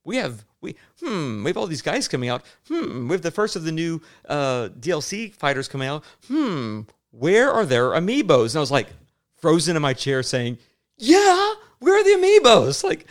[0.06, 2.42] we have we hmm we have all these guys coming out.
[2.68, 6.04] Hmm we have the first of the new uh dlc fighters coming out.
[6.28, 8.50] Hmm where are their amiibos?
[8.50, 8.88] And i was like
[9.36, 10.58] frozen in my chair saying
[10.96, 12.84] yeah where are the amiibos?
[12.84, 13.06] Like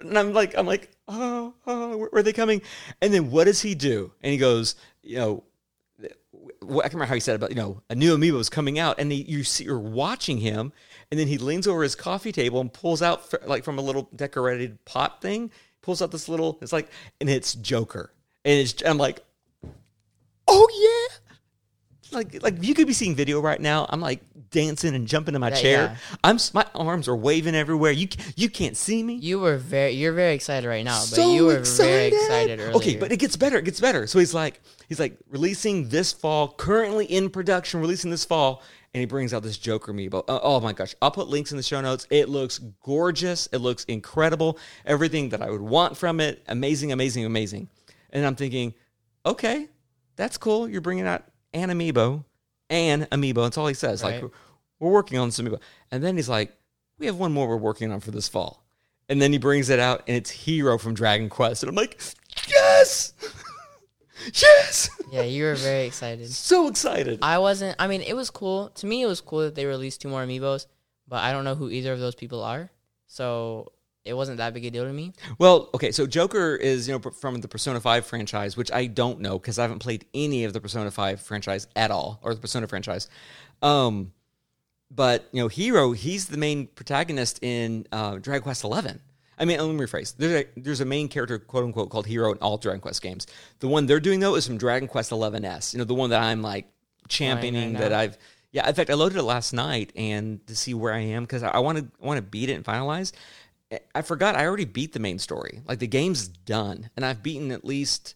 [0.00, 2.62] and i'm like i'm like oh, oh where, are they coming?
[3.02, 4.12] And then what does he do?
[4.22, 5.44] And he goes you know
[6.00, 8.78] I can't remember how he said it, but you know, a new amiibo is coming
[8.78, 10.72] out, and he, you see, you're watching him,
[11.10, 14.08] and then he leans over his coffee table and pulls out like from a little
[14.14, 15.50] decorated pot thing,
[15.82, 16.88] pulls out this little, it's like,
[17.20, 18.12] and it's Joker,
[18.44, 19.24] and it's, I'm like,
[20.46, 21.27] oh yeah,
[22.12, 23.86] like like you could be seeing video right now.
[23.88, 25.82] I'm like dancing and jumping in my Yeah, chair.
[25.82, 25.96] yeah.
[26.24, 27.92] I'm my arms are waving everywhere.
[27.92, 29.14] You you can't see me.
[29.14, 32.76] you were very you're very excited right now, but so you were very excited earlier.
[32.76, 33.58] Okay, but it gets better.
[33.58, 34.06] It gets better.
[34.06, 38.62] So he's like, he's like releasing this fall, currently in production, releasing this fall,
[38.94, 40.24] and he brings out this Joker amiibo.
[40.28, 40.94] Uh, oh my gosh!
[41.02, 42.06] I'll put links in the show notes.
[42.10, 43.48] It looks gorgeous.
[43.52, 44.58] It looks incredible.
[44.86, 46.42] Everything that I would want from it.
[46.48, 47.68] Amazing, amazing, amazing.
[48.10, 48.72] And I'm thinking,
[49.26, 49.68] okay,
[50.16, 50.66] that's cool.
[50.68, 52.24] You're bringing out an amiibo,
[52.70, 53.44] and amiibo.
[53.44, 54.02] That's all he says.
[54.02, 54.22] Like
[54.78, 56.54] we're working on this amiibo, and then he's like,
[56.98, 58.64] we have one more we're working on for this fall.
[59.08, 61.62] And then he brings it out, and it's Hero from Dragon Quest.
[61.62, 61.98] And I'm like,
[62.48, 63.14] yes!
[64.34, 64.90] yes!
[65.10, 66.30] yeah, you were very excited.
[66.30, 67.20] So excited.
[67.22, 67.76] I wasn't.
[67.78, 68.68] I mean, it was cool.
[68.70, 70.66] To me, it was cool that they released two more amiibos,
[71.06, 72.70] but I don't know who either of those people are.
[73.06, 73.72] So
[74.08, 75.12] it wasn't that big a deal to me.
[75.38, 79.20] Well, okay, so Joker is, you know, from the Persona 5 franchise, which I don't
[79.20, 82.40] know because I haven't played any of the Persona 5 franchise at all, or the
[82.40, 83.08] Persona franchise.
[83.62, 84.12] Um,
[84.90, 89.00] but, you know, Hero, he's the main protagonist in uh, Dragon Quest 11.
[89.38, 90.16] I mean, let me rephrase.
[90.16, 93.26] There's a, there's a main character, quote unquote, called Hero in all Dragon Quest games.
[93.60, 95.72] The one they're doing, though, is from Dragon Quest Eleven S.
[95.72, 96.66] You know, the one that I'm like
[97.08, 98.18] championing, that I've.
[98.50, 101.42] Yeah, in fact, I loaded it last night and to see where I am because
[101.42, 103.12] I want to want to beat it and finalize.
[103.94, 105.60] I forgot I already beat the main story.
[105.66, 108.14] Like the game's done, and I've beaten at least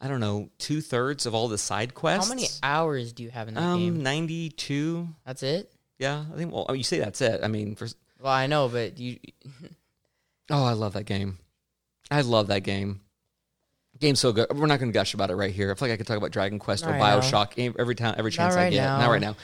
[0.00, 2.28] I don't know two thirds of all the side quests.
[2.28, 4.02] How many hours do you have in that Um, game?
[4.02, 5.08] ninety two.
[5.26, 5.70] That's it.
[5.98, 6.52] Yeah, I think.
[6.52, 7.40] Well, I mean, you say that's it.
[7.42, 7.86] I mean, for
[8.20, 9.18] Well, I know, but you.
[10.50, 11.38] oh, I love that game.
[12.10, 13.00] I love that game.
[14.00, 14.46] Game's so good.
[14.50, 15.70] We're not going to gush about it right here.
[15.70, 17.20] I feel like I could talk about Dragon Quest or Not right now.
[17.20, 18.82] Bioshock every time, every chance I right get.
[18.82, 18.98] now.
[18.98, 19.36] Not right now.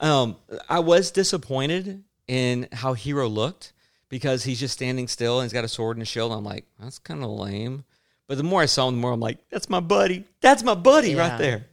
[0.00, 0.36] Um,
[0.68, 3.72] I was disappointed in how Hero looked
[4.08, 6.32] because he's just standing still and he's got a sword and a shield.
[6.32, 7.84] I'm like, that's kind of lame.
[8.26, 10.24] But the more I saw him, the more I'm like, that's my buddy.
[10.40, 11.66] That's my buddy right there.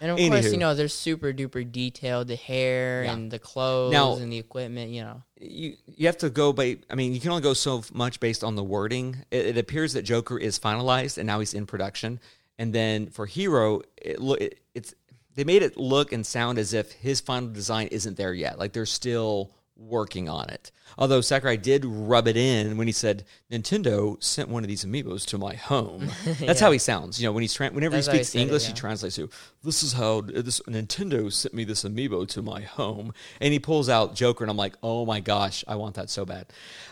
[0.00, 2.26] And of course, you know, they're super duper detailed.
[2.26, 3.12] The hair Yeah.
[3.12, 4.90] and the clothes Now- and the equipment.
[4.90, 5.22] You know.
[5.40, 8.42] you you have to go by i mean you can only go so much based
[8.44, 12.20] on the wording it, it appears that joker is finalized and now he's in production
[12.58, 14.94] and then for hero it look it, it's
[15.34, 18.72] they made it look and sound as if his final design isn't there yet like
[18.72, 19.50] they're still
[19.88, 20.70] working on it.
[20.98, 25.24] Although sakurai did rub it in when he said nintendo sent one of these amiibos
[25.26, 26.08] to my home.
[26.40, 27.20] That's how he sounds.
[27.20, 29.28] You know when he's tra- whenever That's he speaks it, english he translates to
[29.64, 33.88] this is how this Nintendo sent me this amiibo to my home, and he pulls
[33.88, 36.46] out Joker, and I'm like, oh my gosh, I want that so bad.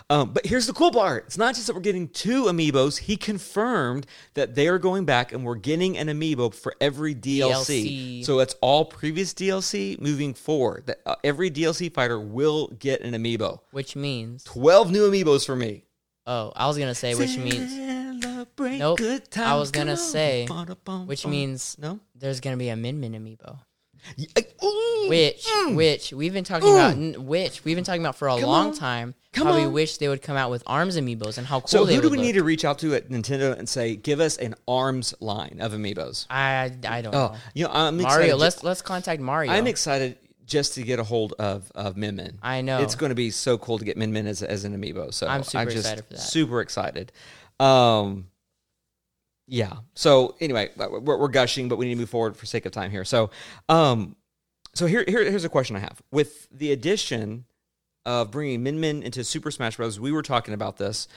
[0.09, 2.99] Um, but here's the cool part: it's not just that we're getting two amiibos.
[2.99, 8.21] He confirmed that they are going back, and we're getting an amiibo for every DLC.
[8.21, 8.25] DLC.
[8.25, 10.87] So that's all previous DLC moving forward.
[10.87, 13.61] That uh, every DLC fighter will get an amiibo.
[13.71, 15.85] Which means, Twelve new amiibos for me.
[16.27, 17.73] oh, I was gonna say, which means,
[18.41, 18.99] Celebrate Nope.
[18.99, 20.47] good I was gonna say,
[21.07, 22.01] which means no.
[22.15, 23.59] there's gonna be a Min Min amiibo.
[24.17, 24.29] Yeah,
[24.65, 25.77] ooh, Which, mm.
[25.77, 28.67] which we've been talking about, n- which we've been talking about for a Come long
[28.69, 28.75] on.
[28.75, 29.15] time.
[29.35, 31.85] Come how we wish they would come out with arms amiibos and how cool So
[31.85, 34.39] who do would we need to reach out to at Nintendo and say, give us
[34.39, 36.25] an arms line of amiibos?
[36.31, 37.37] I I don't Oh, know.
[37.53, 38.37] you know, I'm Mario, excited.
[38.37, 39.53] let's let's contact Mario.
[39.53, 40.17] I'm excited
[40.47, 42.39] just to get a hold of of Min Min.
[42.43, 42.81] I know.
[42.81, 45.13] it's going to be so cool to get Min Min as, as an amiibo.
[45.13, 46.21] So I'm super just excited for that.
[46.21, 47.13] Super excited.
[47.61, 48.27] Um,
[49.47, 49.79] Yeah.
[49.95, 52.73] So anyway, uh, we're, we're gushing, but we need to move forward for sake of
[52.73, 53.05] time here.
[53.05, 53.31] So,
[53.69, 54.15] um,
[54.75, 57.45] so here, here here's a question I have with the addition
[58.07, 59.99] of bringing Min Min into Super Smash Bros.
[59.99, 61.09] We were talking about this.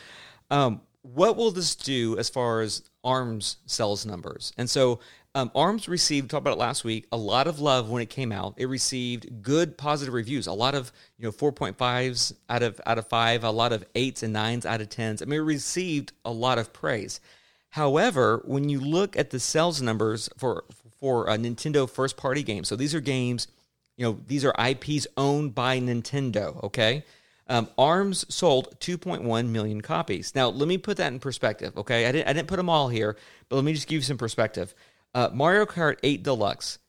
[0.49, 4.51] Um, what will this do as far as ARMS sales numbers?
[4.57, 4.99] And so
[5.35, 8.31] um, ARMS received, talked about it last week, a lot of love when it came
[8.31, 8.53] out.
[8.57, 13.07] It received good positive reviews, a lot of you know 4.5s out of out of
[13.07, 15.21] five, a lot of eights and nines out of tens.
[15.21, 17.19] I mean, it received a lot of praise.
[17.69, 20.65] However, when you look at the sales numbers for
[20.99, 23.47] for a Nintendo first party games, so these are games,
[23.97, 26.63] you know, these are IPs owned by Nintendo.
[26.63, 27.03] Okay,
[27.47, 30.35] um, ARMS sold 2.1 million copies.
[30.35, 31.75] Now, let me put that in perspective.
[31.75, 33.17] Okay, I didn't I didn't put them all here,
[33.49, 34.75] but let me just give you some perspective.
[35.13, 36.79] Uh, Mario Kart 8 Deluxe.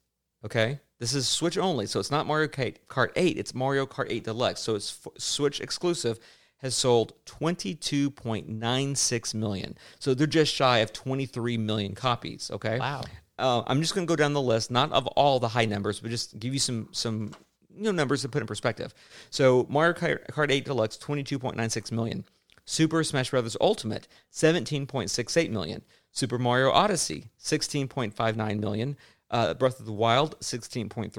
[0.43, 3.37] Okay, this is Switch only, so it's not Mario Kart 8.
[3.37, 6.19] It's Mario Kart 8 Deluxe, so it's f- Switch exclusive
[6.57, 9.77] has sold 22.96 million.
[9.99, 12.49] So they're just shy of 23 million copies.
[12.51, 12.79] Okay.
[12.79, 13.03] Wow.
[13.37, 15.99] Uh, I'm just going to go down the list, not of all the high numbers,
[15.99, 17.31] but just give you some some
[17.75, 18.93] you know numbers to put in perspective.
[19.29, 22.25] So Mario Kart 8 Deluxe 22.96 million.
[22.65, 23.55] Super Smash Bros.
[23.61, 25.83] Ultimate 17.68 million.
[26.15, 28.97] Super Mario Odyssey 16.59 million.
[29.29, 31.11] Uh, Breath of the Wild, 16.34.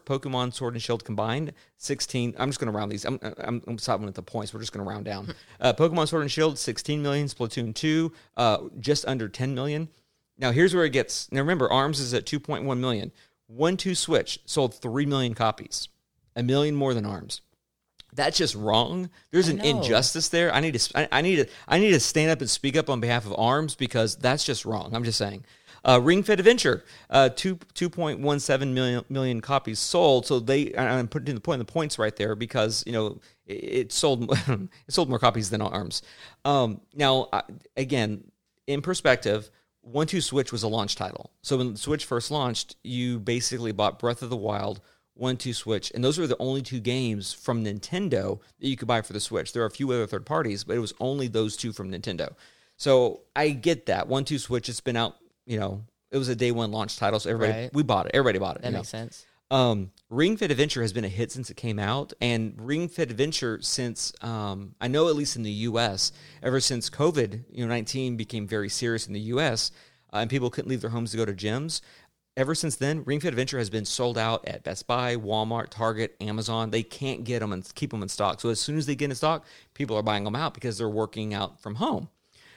[0.00, 2.34] Pokemon Sword and Shield combined, 16.
[2.36, 3.04] I'm just going to round these.
[3.04, 4.52] I'm, I'm, I'm stopping at the points.
[4.52, 5.34] We're just going to round down.
[5.60, 7.26] Uh, Pokemon Sword and Shield, 16 million.
[7.26, 9.88] Splatoon 2, uh, just under 10 million.
[10.36, 11.30] Now, here's where it gets.
[11.32, 13.12] Now, remember, ARMS is at 2.1 million.
[13.46, 15.88] 1 2 Switch sold 3 million copies,
[16.36, 17.40] a million more than ARMS.
[18.14, 19.10] That's just wrong.
[19.30, 20.54] There's an injustice there.
[20.54, 20.98] I need to.
[20.98, 21.46] I, I need to.
[21.66, 24.64] I need to stand up and speak up on behalf of ARMS because that's just
[24.64, 24.94] wrong.
[24.94, 25.44] I'm just saying.
[25.86, 30.26] Uh, Ring Fit Adventure, uh, two two point one seven million million copies sold.
[30.26, 33.92] So they, I'm putting the point the points right there because you know it, it
[33.92, 36.00] sold it sold more copies than Arms.
[36.44, 37.42] Um, now I-
[37.76, 38.24] again,
[38.66, 39.50] in perspective,
[39.82, 41.30] One Two Switch was a launch title.
[41.42, 44.80] So when Switch first launched, you basically bought Breath of the Wild,
[45.14, 48.88] One Two Switch, and those were the only two games from Nintendo that you could
[48.88, 49.52] buy for the Switch.
[49.52, 52.34] There are a few other third parties, but it was only those two from Nintendo.
[52.76, 54.68] So I get that One Two Switch.
[54.68, 57.74] It's been out you know, it was a day one launch title, so everybody Right.
[57.74, 58.12] we bought it.
[58.14, 58.62] Everybody bought it.
[58.62, 58.78] That you know.
[58.78, 59.26] makes sense.
[59.50, 63.10] Um, Ring Fit Adventure has been a hit since it came out, and Ring Fit
[63.10, 66.12] Adventure since um, I know at least in the U.S.
[66.42, 69.70] ever since COVID, you know, nineteen became very serious in the U.S.
[70.12, 71.80] Uh, and people couldn't leave their homes to go to gyms.
[72.36, 76.16] Ever since then, Ring Fit Adventure has been sold out at Best Buy, Walmart, Target,
[76.20, 76.70] Amazon.
[76.70, 78.40] They can't get them and keep them in stock.
[78.40, 80.88] So as soon as they get in stock, people are buying them out because they're
[80.88, 82.08] working out from home,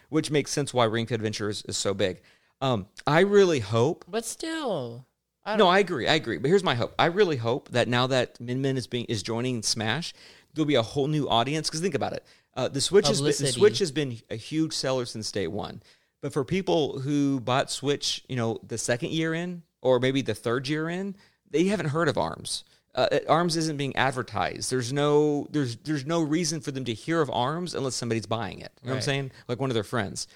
[0.10, 2.22] which makes sense why Ring Fit Adventure is, is so big.
[2.60, 5.06] Um, I really hope But still,
[5.46, 6.08] I no, I agree.
[6.08, 6.40] I agree.
[6.40, 6.96] But here's my hope.
[6.98, 10.12] I really hope that now that Min Min is being is joining Smash,
[10.56, 11.70] there'll be a whole new audience.
[11.70, 12.26] Because think about it,
[12.56, 15.84] uh, the Switch has been, the Switch has been a huge seller since day one.
[16.22, 20.36] But for people who bought Switch, you know, the second year in or maybe the
[20.36, 21.16] third year in,
[21.50, 22.64] they haven't heard of Arms.
[22.94, 24.72] Uh, Arms isn't being advertised.
[24.72, 28.60] There's no there's there's no reason for them to hear of Arms unless somebody's buying
[28.60, 28.72] it.
[28.82, 29.32] You know what I'm saying?
[29.48, 30.28] Like one of their friends.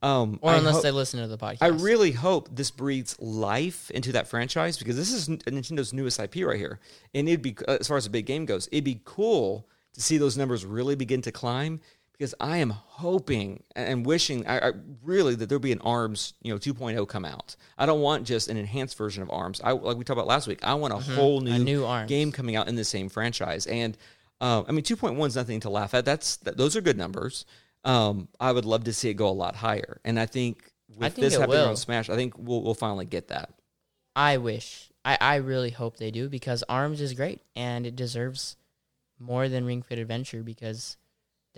[0.00, 1.58] Um, or unless hope- they listen to the podcast.
[1.60, 6.44] I really hope this breathes life into that franchise because this is Nintendo's newest IP
[6.46, 6.78] right here,
[7.14, 10.00] and it'd be uh, as far as a big game goes, it'd be cool to
[10.00, 11.80] see those numbers really begin to climb.
[12.18, 14.72] Because I am hoping and wishing, I, I
[15.04, 17.54] really that there'll be an Arms, you know, 2.0 come out.
[17.78, 19.60] I don't want just an enhanced version of Arms.
[19.62, 20.58] I like we talked about last week.
[20.64, 21.62] I want a whole new, Mm-hmm.
[21.64, 22.08] new Arms.
[22.08, 23.66] game coming out in the same franchise.
[23.66, 23.96] And
[24.40, 26.04] uh, I mean, 2.1 is nothing to laugh at.
[26.04, 27.44] That's that, those are good numbers.
[27.84, 30.00] Um, I would love to see it go a lot higher.
[30.04, 31.68] And I think with I think this happening will.
[31.68, 33.54] on Smash, I think we'll we'll finally get that.
[34.16, 34.90] I wish.
[35.04, 38.56] I, I really hope they do because Arms is great and it deserves
[39.20, 40.96] more than Ring Fit Adventure because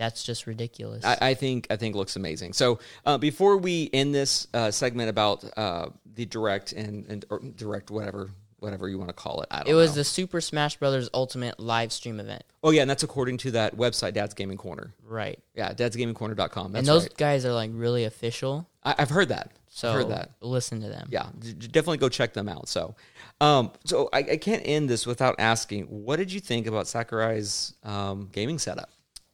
[0.01, 1.05] that's just ridiculous.
[1.05, 2.53] I, I think I think looks amazing.
[2.53, 7.39] So uh, before we end this uh, segment about uh, the direct and, and or
[7.39, 9.97] direct whatever whatever you want to call it, I don't it was know.
[9.97, 12.43] the Super Smash Brothers Ultimate live stream event.
[12.63, 14.91] oh yeah, and that's according to that website, Dad's Gaming Corner.
[15.05, 15.37] Right.
[15.53, 16.71] Yeah, dadsgamingcorner.com.
[16.71, 17.17] That's and those right.
[17.17, 18.67] guys are like really official.
[18.83, 19.51] I, I've heard that.
[19.69, 20.31] So I've heard that.
[20.41, 21.09] listen to them.
[21.11, 22.67] yeah, d- definitely go check them out.
[22.67, 22.95] So,
[23.39, 27.75] um, so I, I can't end this without asking, what did you think about Sakurai's
[27.83, 28.89] um, gaming setup?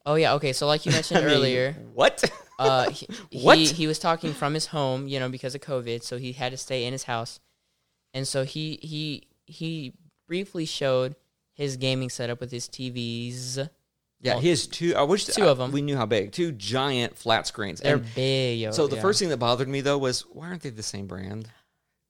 [0.06, 0.52] Oh yeah, okay.
[0.52, 2.24] So like you mentioned I mean, earlier, what?
[2.58, 3.06] uh, he,
[3.42, 3.58] What?
[3.58, 6.52] he he was talking from his home, you know, because of COVID, so he had
[6.52, 7.40] to stay in his house,
[8.14, 9.94] and so he he he
[10.26, 11.16] briefly showed
[11.54, 13.68] his gaming setup with his TVs.
[14.20, 14.94] yeah, he has two.
[14.94, 15.72] I wish Two of 'em.
[15.72, 16.32] We knew how big.
[16.32, 17.80] Two giant flat screens.
[17.80, 18.60] They're And big.
[18.60, 19.02] Yo, so the yeah.
[19.02, 21.48] first thing that bothered me though was why aren't they the same brand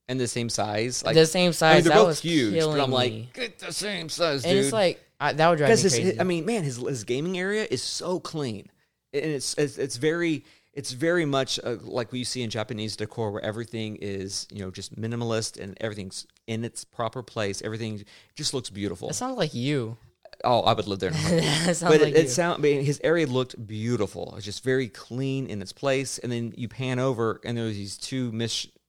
[0.09, 1.05] and the same size?
[1.05, 1.73] Like the same size.
[1.73, 4.57] I mean, they're that both was huge, but I'm like, get the same size, dude.
[4.57, 6.21] it's like I, that would drive me because his, crazy.
[6.21, 8.71] I mean, man, his his gaming area is so clean,
[9.13, 10.45] and it's it's, it's very.
[10.73, 14.65] it's very much uh, like what you see in Japanese decor, where everything is you
[14.65, 17.63] know just minimalist and everything's in its proper place.
[17.63, 18.05] Everything
[18.37, 19.09] just looks beautiful.
[19.09, 19.97] That sounds like you.
[20.45, 21.11] Oh, I would live there.
[21.33, 24.35] In a sounds but like it, it sound, but his area looked beautiful.
[24.37, 26.19] It's just very clean in its place.
[26.19, 28.31] And then you pan over, and there there's these two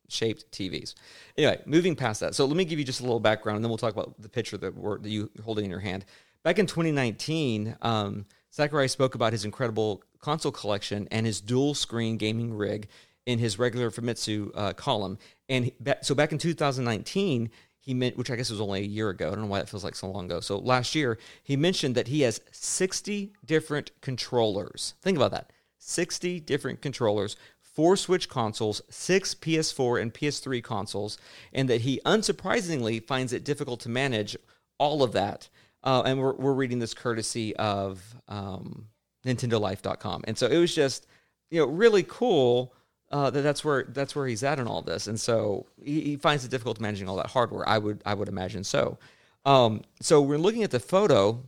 [0.10, 0.96] misshaped TVs.
[1.38, 2.36] Anyway, moving past that.
[2.36, 4.30] So let me give you just a little background, and then we'll talk about the
[4.30, 6.06] picture that, we're, that you holding in your hand.
[6.44, 12.18] Back in 2019, um, Sakurai spoke about his incredible console collection and his dual screen
[12.18, 12.88] gaming rig
[13.26, 15.18] in his regular Famitsu uh, column.
[15.48, 19.28] And so back in 2019, he meant, which I guess was only a year ago.
[19.28, 20.40] I don't know why it feels like so long ago.
[20.40, 24.96] So last year, he mentioned that he has 60 different controllers.
[25.02, 27.38] Think about that 60 different controllers,
[27.80, 31.18] four Switch consoles, six PS4 and PS3 consoles,
[31.54, 34.36] and that he unsurprisingly finds it difficult to manage
[34.80, 35.48] all of that.
[35.82, 38.90] Uh, and we're, we're reading this courtesy of um,
[39.26, 40.26] NintendoLife.com.
[40.28, 41.08] And so it was just,
[41.52, 42.74] you know, really cool
[43.14, 46.16] uh, that that's where that's where he's at in all this, and so he, he
[46.18, 47.68] finds it difficult managing all that hardware.
[47.68, 48.98] I would I would imagine so.
[49.46, 51.42] Um, so we're looking at the photo.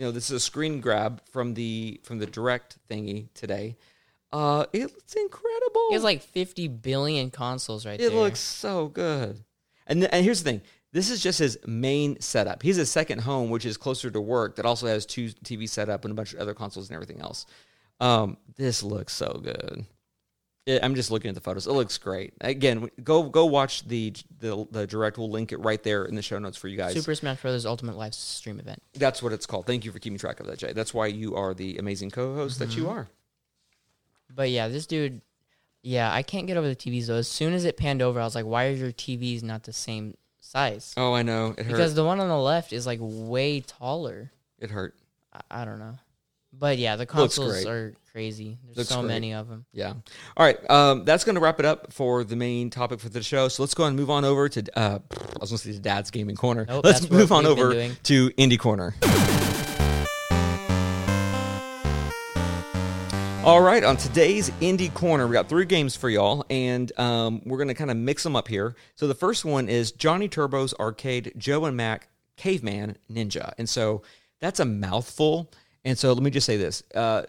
[0.00, 3.76] You know, this is a screen grab from the from the direct thingy today.
[4.32, 5.86] Uh, it's incredible.
[5.88, 8.10] He has like 50 billion consoles right it there.
[8.10, 9.42] It looks so good.
[9.86, 10.62] And th- and here's the thing.
[10.92, 12.62] This is just his main setup.
[12.62, 16.04] He's a second home, which is closer to work, that also has two TV setup
[16.04, 17.46] and a bunch of other consoles and everything else.
[18.00, 19.84] Um, this looks so good.
[20.66, 21.66] It, I'm just looking at the photos.
[21.66, 22.34] It looks great.
[22.42, 25.16] Again, go go watch the, the the direct.
[25.18, 26.92] We'll link it right there in the show notes for you guys.
[26.94, 27.64] Super Smash Bros.
[27.64, 28.82] Ultimate Live Stream event.
[28.94, 29.66] That's what it's called.
[29.66, 30.72] Thank you for keeping track of that, Jay.
[30.74, 32.80] That's why you are the amazing co-host that Mm-hmm.
[32.80, 33.08] you are.
[34.34, 35.20] But yeah, this dude,
[35.82, 37.14] yeah, I can't get over the TVs though.
[37.16, 39.72] As soon as it panned over, I was like, why are your TVs not the
[39.72, 40.94] same size?
[40.96, 41.54] Oh, I know.
[41.56, 41.72] It hurt.
[41.72, 44.30] Because the one on the left is like way taller.
[44.58, 44.94] it hurt.
[45.32, 45.94] I, I don't know.
[46.52, 47.66] But yeah, the consoles great.
[47.66, 48.58] are crazy.
[48.64, 49.08] There's Looks so great.
[49.08, 49.66] many of them.
[49.72, 49.92] Yeah.
[50.36, 50.58] All right.
[50.70, 53.48] Um, that's going to wrap it up for the main topic for the show.
[53.48, 54.62] So let's go and move on over to.
[54.76, 56.64] Uh, I was going to say to Dad's Gaming Corner.
[56.66, 57.96] Nope, let's move on over doing.
[58.04, 58.94] to Indie Corner.
[63.44, 67.56] All right, on today's Indie Corner, we got three games for y'all, and um, we're
[67.56, 68.74] going to kind of mix them up here.
[68.96, 73.52] So the first one is Johnny Turbo's Arcade Joe and Mac Caveman Ninja.
[73.56, 74.02] And so
[74.40, 75.50] that's a mouthful.
[75.84, 76.82] And so let me just say this.
[76.94, 77.22] Uh,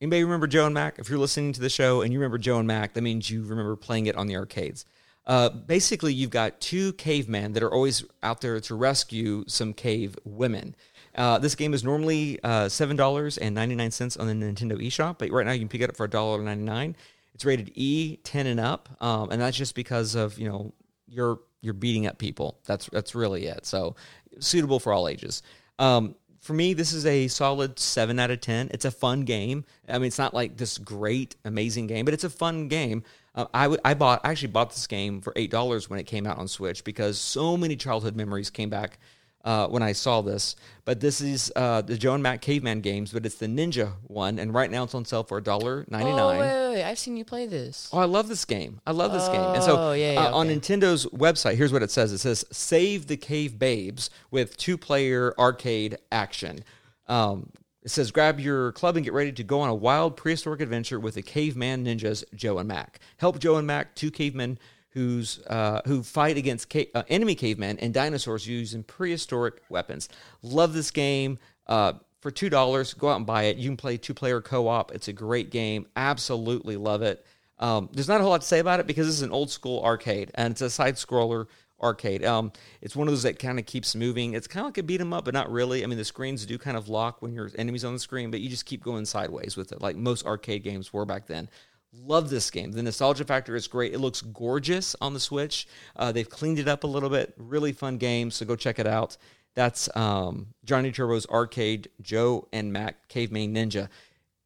[0.00, 0.98] anybody remember Joe and Mac?
[0.98, 3.42] If you're listening to the show and you remember Joe and Mac, that means you
[3.42, 4.84] remember playing it on the arcades.
[5.24, 10.16] Uh, basically, you've got two cavemen that are always out there to rescue some cave
[10.24, 10.74] women.
[11.14, 14.80] Uh, this game is normally uh, seven dollars and ninety nine cents on the Nintendo
[14.80, 16.96] eShop, but right now you can pick it up for a dollar ninety nine.
[17.34, 20.72] It's rated E ten and up, um, and that's just because of you know
[21.06, 22.58] you're you're beating up people.
[22.66, 23.66] That's that's really it.
[23.66, 23.96] So
[24.38, 25.42] suitable for all ages.
[25.78, 28.68] Um, for me, this is a solid seven out of ten.
[28.72, 29.64] It's a fun game.
[29.88, 33.04] I mean, it's not like this great, amazing game, but it's a fun game.
[33.34, 36.26] Uh, I I bought I actually bought this game for eight dollars when it came
[36.26, 38.98] out on Switch because so many childhood memories came back
[39.44, 40.56] uh, when I saw this.
[40.84, 44.38] But this is uh, the Joe and Mac Caveman games, but it's the Ninja one,
[44.38, 46.38] and right now it's on sale for a dollar ninety Oh nine.
[46.40, 46.82] wait, wait, wait!
[46.84, 47.88] I've seen you play this.
[47.92, 48.80] Oh, I love this game.
[48.86, 49.40] I love this game.
[49.54, 50.48] And so Oh, yeah, yeah, uh, on.
[50.48, 52.12] Nintendo's website, here's what it says.
[52.12, 56.64] It says "Save the Cave Babes" with two-player arcade action.
[57.06, 57.50] Um,
[57.84, 61.00] it says grab your club and get ready to go on a wild prehistoric adventure
[61.00, 63.00] with the caveman ninjas Joe and Mac.
[63.16, 64.58] Help Joe and Mac, two cavemen
[64.92, 70.08] who's uh, who fight against ca- uh, enemy cavemen and dinosaurs using prehistoric weapons.
[70.42, 71.38] Love this game.
[71.66, 73.56] Uh, for two dollars, go out and buy it.
[73.56, 74.92] You can play two-player co-op.
[74.92, 75.86] It's a great game.
[75.96, 77.26] Absolutely love it.
[77.58, 79.50] Um, there's not a whole lot to say about it because this is an old
[79.50, 81.46] school arcade and it's a side scroller
[81.80, 82.24] arcade.
[82.24, 84.34] Um, it's one of those that kind of keeps moving.
[84.34, 85.82] It's kind of like a beat 'em up, but not really.
[85.82, 88.40] I mean, the screens do kind of lock when your enemy's on the screen, but
[88.40, 91.48] you just keep going sideways with it, like most arcade games were back then.
[91.94, 92.72] Love this game.
[92.72, 93.92] The nostalgia factor is great.
[93.92, 95.66] It looks gorgeous on the Switch.
[95.94, 97.34] Uh, they've cleaned it up a little bit.
[97.36, 99.16] Really fun game, so go check it out.
[99.54, 103.88] That's um, Johnny Turbo's Arcade Joe and Mac Caveman Ninja.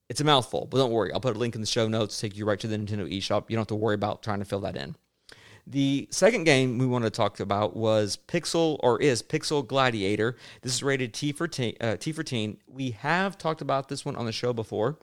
[0.09, 1.13] It's a mouthful, but don't worry.
[1.13, 3.13] I'll put a link in the show notes, to take you right to the Nintendo
[3.13, 3.45] eShop.
[3.49, 4.97] You don't have to worry about trying to fill that in.
[5.69, 10.37] The second game we want to talk about was Pixel or is Pixel Gladiator.
[10.63, 12.59] This is rated T for teen, uh, T for teen.
[12.69, 14.99] We have talked about this one on the show before.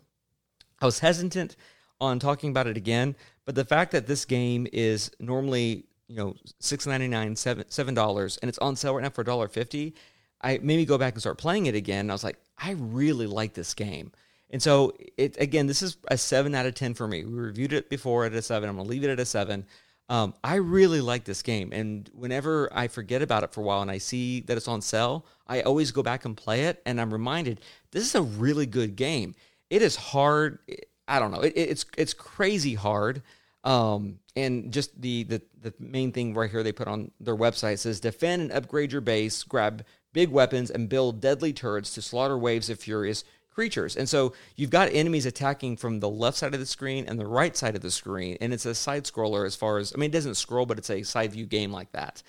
[0.82, 1.58] I was hesitant
[2.04, 6.36] on talking about it again, but the fact that this game is normally you know
[6.60, 9.48] six ninety nine seven seven dollars and it's on sale right now for a dollar
[9.48, 9.96] fifty,
[10.42, 12.10] I made me go back and start playing it again.
[12.10, 14.12] I was like, I really like this game.
[14.50, 17.26] And so it again, this is a seven out of ten for me.
[17.26, 18.70] We reviewed it before at a seven.
[18.70, 19.66] I'm gonna leave it at a seven.
[20.10, 23.82] Um, I really like this game, and whenever I forget about it for a while
[23.82, 27.00] and I see that it's on sale, I always go back and play it, and
[27.00, 29.34] I'm reminded this is a really good game.
[29.70, 30.60] It is hard.
[31.08, 31.42] I don't know.
[31.42, 33.22] It, it's it's crazy hard.
[33.64, 37.80] Um, and just the, the the main thing right here they put on their website
[37.80, 42.38] says defend and upgrade your base, grab big weapons, and build deadly turrets to slaughter
[42.38, 43.96] waves of furious creatures.
[43.96, 47.26] And so you've got enemies attacking from the left side of the screen and the
[47.26, 50.10] right side of the screen, and it's a side scroller as far as I mean,
[50.10, 52.22] it doesn't scroll, but it's a side view game like that.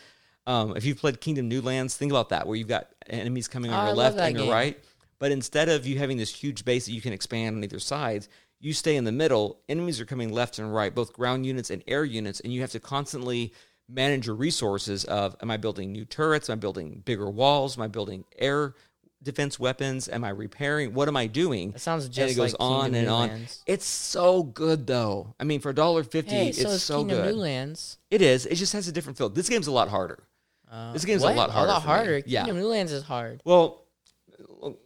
[0.47, 3.73] Um, if you've played Kingdom New Lands, think about that, where you've got enemies coming
[3.73, 4.53] on Oh, your left and your game.
[4.53, 4.85] right.
[5.19, 8.29] But instead of you having this huge base that you can expand on either sides,
[8.65, 9.61] you stay in the middle.
[9.69, 12.71] Enemies are coming left and right, both ground units and air units, and you have
[12.73, 13.53] to constantly
[13.89, 16.49] manage your resources of am I building new turrets?
[16.49, 17.77] Am I building bigger walls?
[17.77, 18.75] Am I building air
[19.23, 20.09] defense weapons?
[20.09, 20.95] Am I repairing?
[20.95, 21.73] What am I doing?
[21.73, 23.47] That sounds just and it goes like on Kingdom and on.
[23.67, 25.35] It's so good though.
[25.39, 27.35] I mean, for a dollar fifty, Hey, it's so so Kingdom good.
[27.35, 27.99] Newlands.
[28.11, 28.47] It is.
[28.47, 29.29] It just has a different feel.
[29.29, 30.23] This game's a lot harder.
[30.71, 32.23] Uh, This game's a lot harder A lot harder.
[32.27, 32.45] Yeah.
[32.45, 33.43] Kingdom Newlands is hard.
[33.45, 33.85] Well,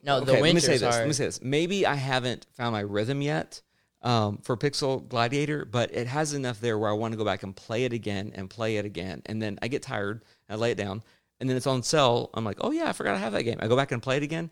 [0.02, 0.82] No, the okay, let me say Winter's this.
[0.96, 1.40] Let me say this.
[1.40, 3.62] Maybe I haven't found my rhythm yet
[4.02, 7.42] um, for Pixel Gladiator, but it has enough there where I want to go back
[7.42, 10.70] and play it again and play it again, and then I get tired, I lay
[10.72, 11.02] it down,
[11.40, 12.30] and then it's on sale.
[12.34, 13.58] I'm like, oh yeah, I forgot I have that game.
[13.60, 14.50] I go back and play it again.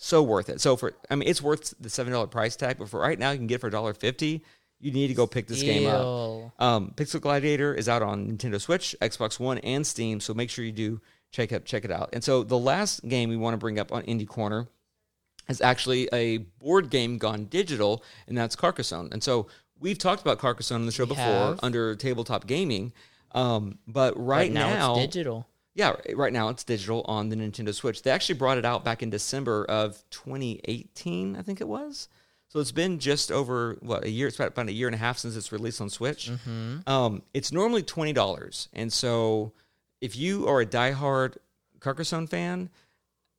[0.00, 0.60] So worth it.
[0.60, 3.32] So for I mean, it's worth the seven dollar price tag, but for right now,
[3.32, 4.44] you can get it for a dollar fifty.
[4.80, 6.62] You need to go pick this game up.
[6.62, 10.20] Um, Pixel Gladiator is out on Nintendo Switch, Xbox One, and Steam.
[10.20, 11.00] So make sure you do
[11.32, 12.10] check it check it out.
[12.12, 14.68] And so the last game we want to bring up on Indie Corner
[15.48, 19.08] is actually a board game gone digital, and that's Carcassonne.
[19.12, 19.46] And so
[19.80, 21.60] we've talked about Carcassonne on the show We before have.
[21.62, 22.92] under tabletop gaming.
[23.32, 25.46] Um, but right But now, it's digital.
[25.74, 28.02] yeah, right now it's digital on the Nintendo Switch.
[28.02, 32.08] They actually brought it out back in December of 2018, I think it was.
[32.48, 34.26] So it's been just over what a year.
[34.26, 36.30] It's about, about a year and a half since it's released on Switch.
[36.86, 39.52] Um, it's normally twenty dollars, and so
[40.00, 41.36] if you are a diehard
[41.80, 42.70] Carcassonne fan,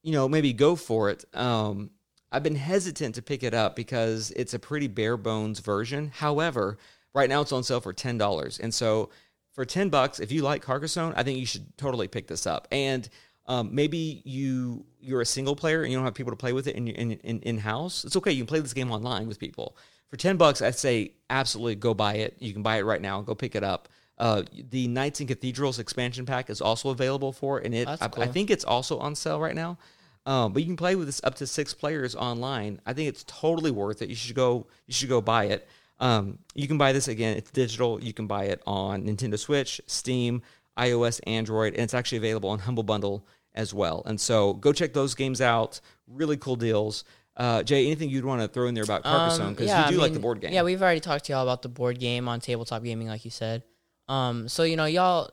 [0.04, 1.26] you know maybe go for it.
[1.34, 1.90] Um,
[2.32, 6.12] I've been hesitant to pick it up because it's a pretty bare bones version.
[6.14, 6.78] However,
[7.14, 9.10] right now it's on sale for ten dollars, and so
[9.54, 12.68] for ten bucks, if you like Carcassonne, I think you should totally pick this up.
[12.72, 13.10] And
[13.48, 16.68] um, maybe you you're a single player and you don't have people to play with
[16.68, 18.06] it in in in, house.
[18.06, 18.32] It's okay.
[18.32, 19.76] You can play this game online with people.
[20.08, 22.36] For ten bucks, I'd say absolutely go buy it.
[22.40, 23.22] You can buy it right now.
[23.22, 23.90] Go pick it up.
[24.20, 27.98] Uh, the Knights and Cathedrals expansion pack is also available for it, and it I,
[28.18, 29.78] I think it's also on sale right now.
[30.26, 32.82] Um, but you can play with this up to six players online.
[32.86, 34.10] I think it's totally worth it.
[34.10, 34.68] You should go.
[34.86, 35.68] You should go buy it.
[36.00, 37.36] Um, you can buy this again.
[37.36, 38.02] It's digital.
[38.02, 40.42] You can buy it on Nintendo Switch, Steam,
[40.78, 44.04] iOS, Android, and it's actually available on Humble Bundle as well.
[44.06, 45.82] And so go check those games out.
[46.08, 47.04] Really cool deals.
[47.36, 49.48] Uh, Jay, anything you'd want to throw in there about Carcassonne?
[49.48, 50.52] Um, Because yeah, you do I like the board game.
[50.52, 53.32] Yeah, we've already talked to y'all about the board game on tabletop gaming, like you
[53.32, 53.64] said.
[54.10, 55.32] Um, so you know, y'all,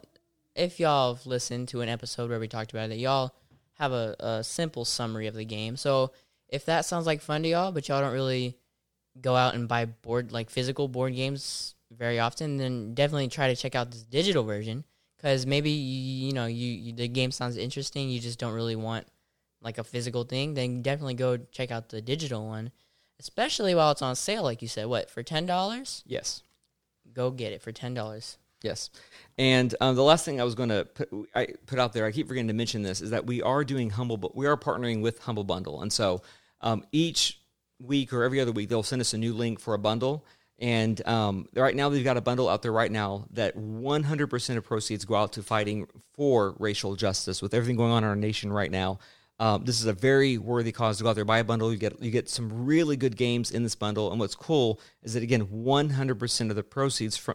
[0.54, 3.34] if y'all have listened to an episode where we talked about it, y'all
[3.78, 5.76] have a, a simple summary of the game.
[5.76, 6.12] So
[6.48, 8.56] if that sounds like fun to y'all, but y'all don't really
[9.20, 13.56] go out and buy board like physical board games very often, then definitely try to
[13.56, 14.84] check out this digital version
[15.16, 18.76] because maybe you, you know you, you the game sounds interesting, you just don't really
[18.76, 19.06] want
[19.62, 20.54] like a physical thing.
[20.54, 22.70] Then definitely go check out the digital one
[23.18, 26.42] especially while it's on sale like you said what for $10 yes.
[27.12, 28.90] go get it for $10 Yes,
[29.38, 32.12] and um, the last thing I was going to put, I put out there, I
[32.12, 35.20] keep forgetting to mention this, is that we are doing humble, we are partnering with
[35.20, 36.22] Humble Bundle, and so
[36.60, 37.40] um, each
[37.78, 40.24] week or every other week they'll send us a new link for a bundle.
[40.58, 44.64] And um, right now they've got a bundle out there right now that 100% of
[44.64, 48.52] proceeds go out to fighting for racial justice with everything going on in our nation
[48.52, 48.98] right now.
[49.38, 51.70] Um, this is a very worthy cause to go out there buy a bundle.
[51.70, 55.12] You get you get some really good games in this bundle, and what's cool is
[55.14, 57.34] that again, 100% of the proceeds from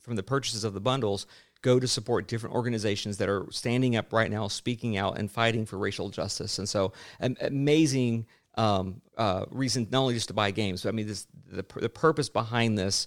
[0.00, 1.26] from the purchases of the bundles
[1.60, 5.64] go to support different organizations that are standing up right now, speaking out, and fighting
[5.64, 6.58] for racial justice.
[6.58, 8.26] And so, an amazing
[8.56, 11.88] um, uh, reason not only just to buy games, but I mean, this the the
[11.90, 13.06] purpose behind this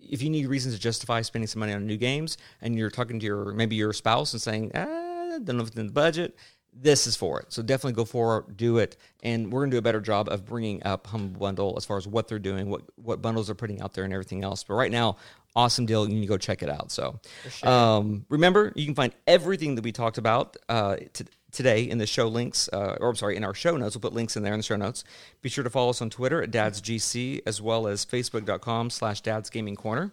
[0.00, 3.18] if you need reasons to justify spending some money on new games and you're talking
[3.20, 6.36] to your maybe your spouse and saying, ah, don't know if it's in the budget,
[6.80, 7.52] this is for it.
[7.52, 10.44] So definitely go for it, do it, and we're gonna do a better job of
[10.44, 13.80] bringing up Humble Bundle as far as what they're doing, what what bundles they're putting
[13.80, 14.64] out there, and everything else.
[14.64, 15.16] But right now,
[15.56, 16.08] awesome deal.
[16.08, 16.90] You need to go check it out.
[16.92, 17.18] So
[17.64, 22.06] um, remember, you can find everything that we talked about uh, t- today in the
[22.06, 23.96] show links, uh, or I'm sorry, in our show notes.
[23.96, 25.04] We'll put links in there in the show notes.
[25.42, 29.50] Be sure to follow us on Twitter at dadsgc as well as facebook.com slash dads
[29.50, 30.12] gaming corner.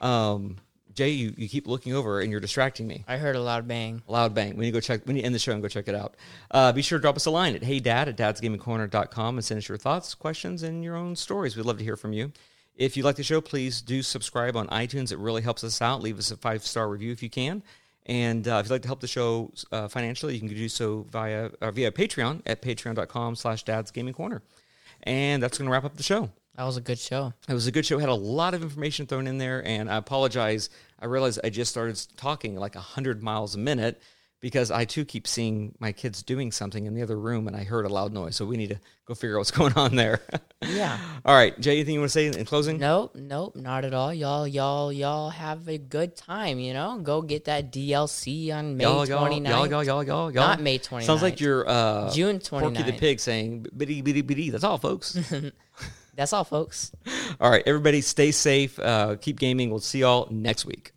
[0.00, 0.56] Um,
[0.96, 3.04] Jay, you, you keep looking over and you're distracting me.
[3.06, 4.56] i heard a loud bang Loud bang.
[4.56, 5.02] We need to go check.
[5.06, 6.16] We need to end the show and go check it out.
[6.50, 9.68] Uh, be sure to drop us a line at heydad at dadsgamingcorner.com and send us
[9.68, 11.54] your thoughts, questions, and your own stories.
[11.54, 12.32] We'd love to hear from you.
[12.76, 15.12] If you like the show, please do subscribe on iTunes.
[15.12, 16.02] It really helps us out.
[16.02, 17.62] Leave us a five star review if you can.
[18.06, 21.06] And uh, if you'd like to help the show uh, financially, you can do so
[21.10, 24.40] via uh, via Patreon at patreon.com slash dadsgamingcorner.
[25.02, 26.30] And that's going to wrap up the show.
[26.56, 27.32] That was a good show.
[27.48, 27.98] It was a good show.
[27.98, 30.70] Had a lot of information thrown in there, and I apologize.
[30.98, 34.00] I realized I just started talking like hundred miles a minute
[34.40, 37.64] because I too keep seeing my kids doing something in the other room, and I
[37.64, 38.36] heard a loud noise.
[38.36, 40.20] So we need to go figure out what's going on there.
[40.66, 40.98] Yeah.
[41.26, 41.72] All right, Jay.
[41.72, 42.78] Anything you want to say in closing?
[42.78, 44.14] Nope, nope, not at all.
[44.14, 46.58] Y'all, y'all, y'all have a good time.
[46.58, 49.48] You know, go get that DLC on May Y'all, y'all, 29th.
[49.48, 50.48] y'all, y'all, y'all, y'all, y'all.
[50.48, 51.02] Not May 29th.
[51.02, 55.18] Sounds like you're uh, June Porky the Pig saying "bitty bitty bitty." That's all, folks.
[56.16, 56.92] That's all, folks.
[57.40, 58.78] all right, everybody, stay safe.
[58.78, 59.70] Uh, keep gaming.
[59.70, 60.92] We'll see y'all next week.